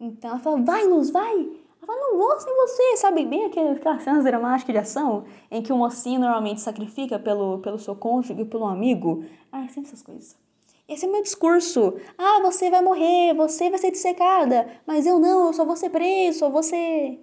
Então 0.01 0.31
ela 0.31 0.41
fala, 0.41 0.61
vai 0.63 0.85
luz, 0.87 1.11
vai! 1.11 1.39
Ela 1.39 1.87
fala, 1.87 2.01
não 2.01 2.19
vou 2.19 2.41
sem 2.41 2.53
você, 2.57 2.97
sabe? 2.97 3.25
Bem 3.27 3.45
aquelas 3.45 4.03
cenas 4.03 4.25
dramáticas 4.25 4.73
de 4.73 4.79
ação 4.79 5.25
em 5.51 5.63
que 5.63 5.73
o 5.73 5.77
mocinho 5.77 6.19
normalmente 6.19 6.63
sacrifica 6.63 7.19
pelo, 7.19 7.59
pelo 7.59 7.79
seu 7.79 7.95
cônjuge, 7.95 8.45
pelo 8.47 8.65
amigo. 8.65 9.25
Ah, 9.53 9.69
sempre 9.69 9.91
essas 9.91 10.03
coisas. 10.03 10.44
Esse 10.87 11.07
é 11.07 11.09
o 11.09 11.13
meu 11.13 11.23
discurso. 11.23 11.95
Ah, 12.19 12.41
você 12.43 12.69
vai 12.71 12.83
morrer, 12.83 13.35
você 13.35 13.71
vai 13.71 13.79
ser 13.79 13.91
dissecada, 13.91 14.81
mas 14.87 15.07
eu 15.07 15.19
não, 15.19 15.47
eu 15.47 15.53
só 15.53 15.65
vou 15.65 15.77
ser 15.77 15.91
preso, 15.91 16.41
só 16.41 16.51
vou 16.51 16.63
ser... 16.63 17.21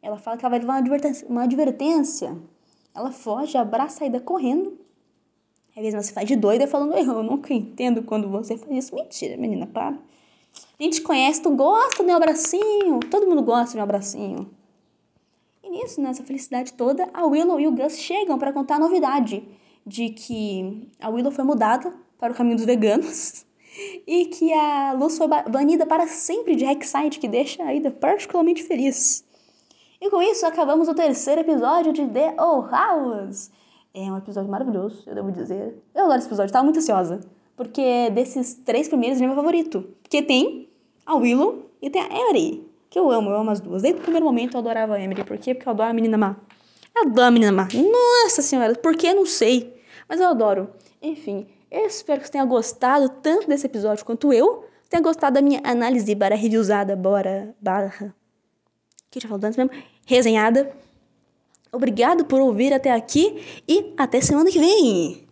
Ela 0.00 0.16
fala 0.16 0.36
que 0.36 0.44
ela 0.44 0.50
vai 0.50 0.60
levar 0.60 0.74
uma 0.74 0.78
advertência. 0.78 1.28
Uma 1.28 1.42
advertência. 1.42 2.38
Ela 2.94 3.10
foge, 3.10 3.58
abraça 3.58 4.04
a 4.04 4.06
Ida 4.06 4.20
correndo. 4.20 4.78
Às 5.76 5.82
vezes 5.82 6.06
você 6.06 6.12
faz 6.12 6.26
de 6.26 6.36
doida 6.36 6.66
falando, 6.66 6.94
eu 6.94 7.22
nunca 7.22 7.52
entendo 7.52 8.02
quando 8.02 8.28
você 8.28 8.56
faz 8.56 8.84
isso. 8.84 8.94
Mentira, 8.94 9.36
menina, 9.36 9.66
para. 9.66 9.98
A 10.78 10.82
gente 10.82 11.02
conhece, 11.02 11.42
tu 11.42 11.50
gosta 11.50 12.02
do 12.02 12.06
meu 12.06 12.16
abracinho. 12.16 13.00
Todo 13.10 13.26
mundo 13.26 13.42
gosta 13.42 13.72
do 13.72 13.74
meu 13.76 13.84
abracinho. 13.84 14.50
E 15.62 15.70
nisso, 15.70 16.00
nessa 16.00 16.22
felicidade 16.22 16.72
toda, 16.72 17.08
a 17.12 17.26
Willow 17.26 17.60
e 17.60 17.66
o 17.66 17.72
Gus 17.72 17.98
chegam 17.98 18.38
para 18.38 18.52
contar 18.52 18.76
a 18.76 18.78
novidade 18.78 19.46
de 19.86 20.10
que 20.10 20.88
a 21.00 21.08
Willow 21.08 21.32
foi 21.32 21.44
mudada 21.44 21.94
para 22.20 22.32
o 22.32 22.36
caminho 22.36 22.56
dos 22.56 22.66
veganos 22.66 23.46
e 24.06 24.26
que 24.26 24.52
a 24.52 24.92
Luz 24.92 25.16
foi 25.16 25.26
banida 25.26 25.86
para 25.86 26.06
sempre 26.06 26.54
de 26.54 26.64
Hexside, 26.64 27.18
que 27.18 27.26
deixa 27.26 27.64
a 27.64 27.74
Ida 27.74 27.90
particularmente 27.90 28.62
feliz. 28.62 29.24
E 30.00 30.10
com 30.10 30.22
isso, 30.22 30.46
acabamos 30.46 30.88
o 30.88 30.94
terceiro 30.94 31.40
episódio 31.40 31.92
de 31.92 32.06
The 32.06 32.34
Old 32.38 32.70
House. 32.70 33.50
É 33.92 34.00
um 34.02 34.16
episódio 34.16 34.50
maravilhoso, 34.50 35.02
eu 35.06 35.14
devo 35.14 35.32
dizer. 35.32 35.82
Eu 35.94 36.04
adoro 36.04 36.18
esse 36.18 36.28
episódio, 36.28 36.52
tava 36.52 36.64
muito 36.64 36.78
ansiosa. 36.78 37.20
Porque 37.56 38.08
desses 38.10 38.54
três 38.54 38.88
primeiros, 38.88 39.18
ele 39.18 39.24
é 39.24 39.28
meu 39.28 39.36
favorito. 39.36 39.84
Porque 40.02 40.22
tem 40.22 40.68
a 41.04 41.14
Willow 41.16 41.70
e 41.82 41.90
tem 41.90 42.02
a 42.02 42.06
Emery, 42.06 42.66
que 42.88 42.98
eu 42.98 43.10
amo, 43.10 43.30
eu 43.30 43.36
amo 43.36 43.50
as 43.50 43.60
duas. 43.60 43.82
Desde 43.82 44.00
o 44.00 44.02
primeiro 44.02 44.24
momento 44.24 44.54
eu 44.54 44.60
adorava 44.60 44.94
a 44.94 45.00
Emery. 45.00 45.24
Por 45.24 45.36
quê? 45.38 45.54
Porque 45.54 45.68
eu 45.68 45.72
adoro 45.72 45.90
a 45.90 45.92
menina 45.92 46.16
má. 46.16 46.36
Eu 46.96 47.02
adoro 47.02 47.28
a 47.28 47.30
menina 47.30 47.52
má. 47.52 47.68
Nossa 47.74 48.40
senhora, 48.40 48.74
por 48.74 48.96
que? 48.96 49.12
Não 49.12 49.26
sei. 49.26 49.74
Mas 50.08 50.20
eu 50.20 50.28
adoro. 50.28 50.70
Enfim, 51.02 51.46
eu 51.70 51.86
espero 51.86 52.20
que 52.20 52.26
você 52.26 52.32
tenha 52.32 52.44
gostado 52.44 53.08
tanto 53.08 53.46
desse 53.48 53.66
episódio 53.66 54.04
quanto 54.04 54.32
eu. 54.32 54.64
Tenha 54.88 55.02
gostado 55.02 55.34
da 55.34 55.42
minha 55.42 55.60
análise 55.62 56.14
barra 56.14 56.34
reviewzada, 56.34 56.96
bora, 56.96 57.54
barra... 57.60 58.14
Que 59.10 59.20
já 59.20 59.28
falou 59.28 59.44
antes 59.44 59.56
mesmo? 59.56 59.72
Resenhada. 60.04 60.72
Obrigado 61.72 62.24
por 62.24 62.40
ouvir 62.40 62.72
até 62.72 62.92
aqui 62.92 63.62
e 63.68 63.94
até 63.96 64.20
semana 64.20 64.50
que 64.50 64.58
vem! 64.58 65.28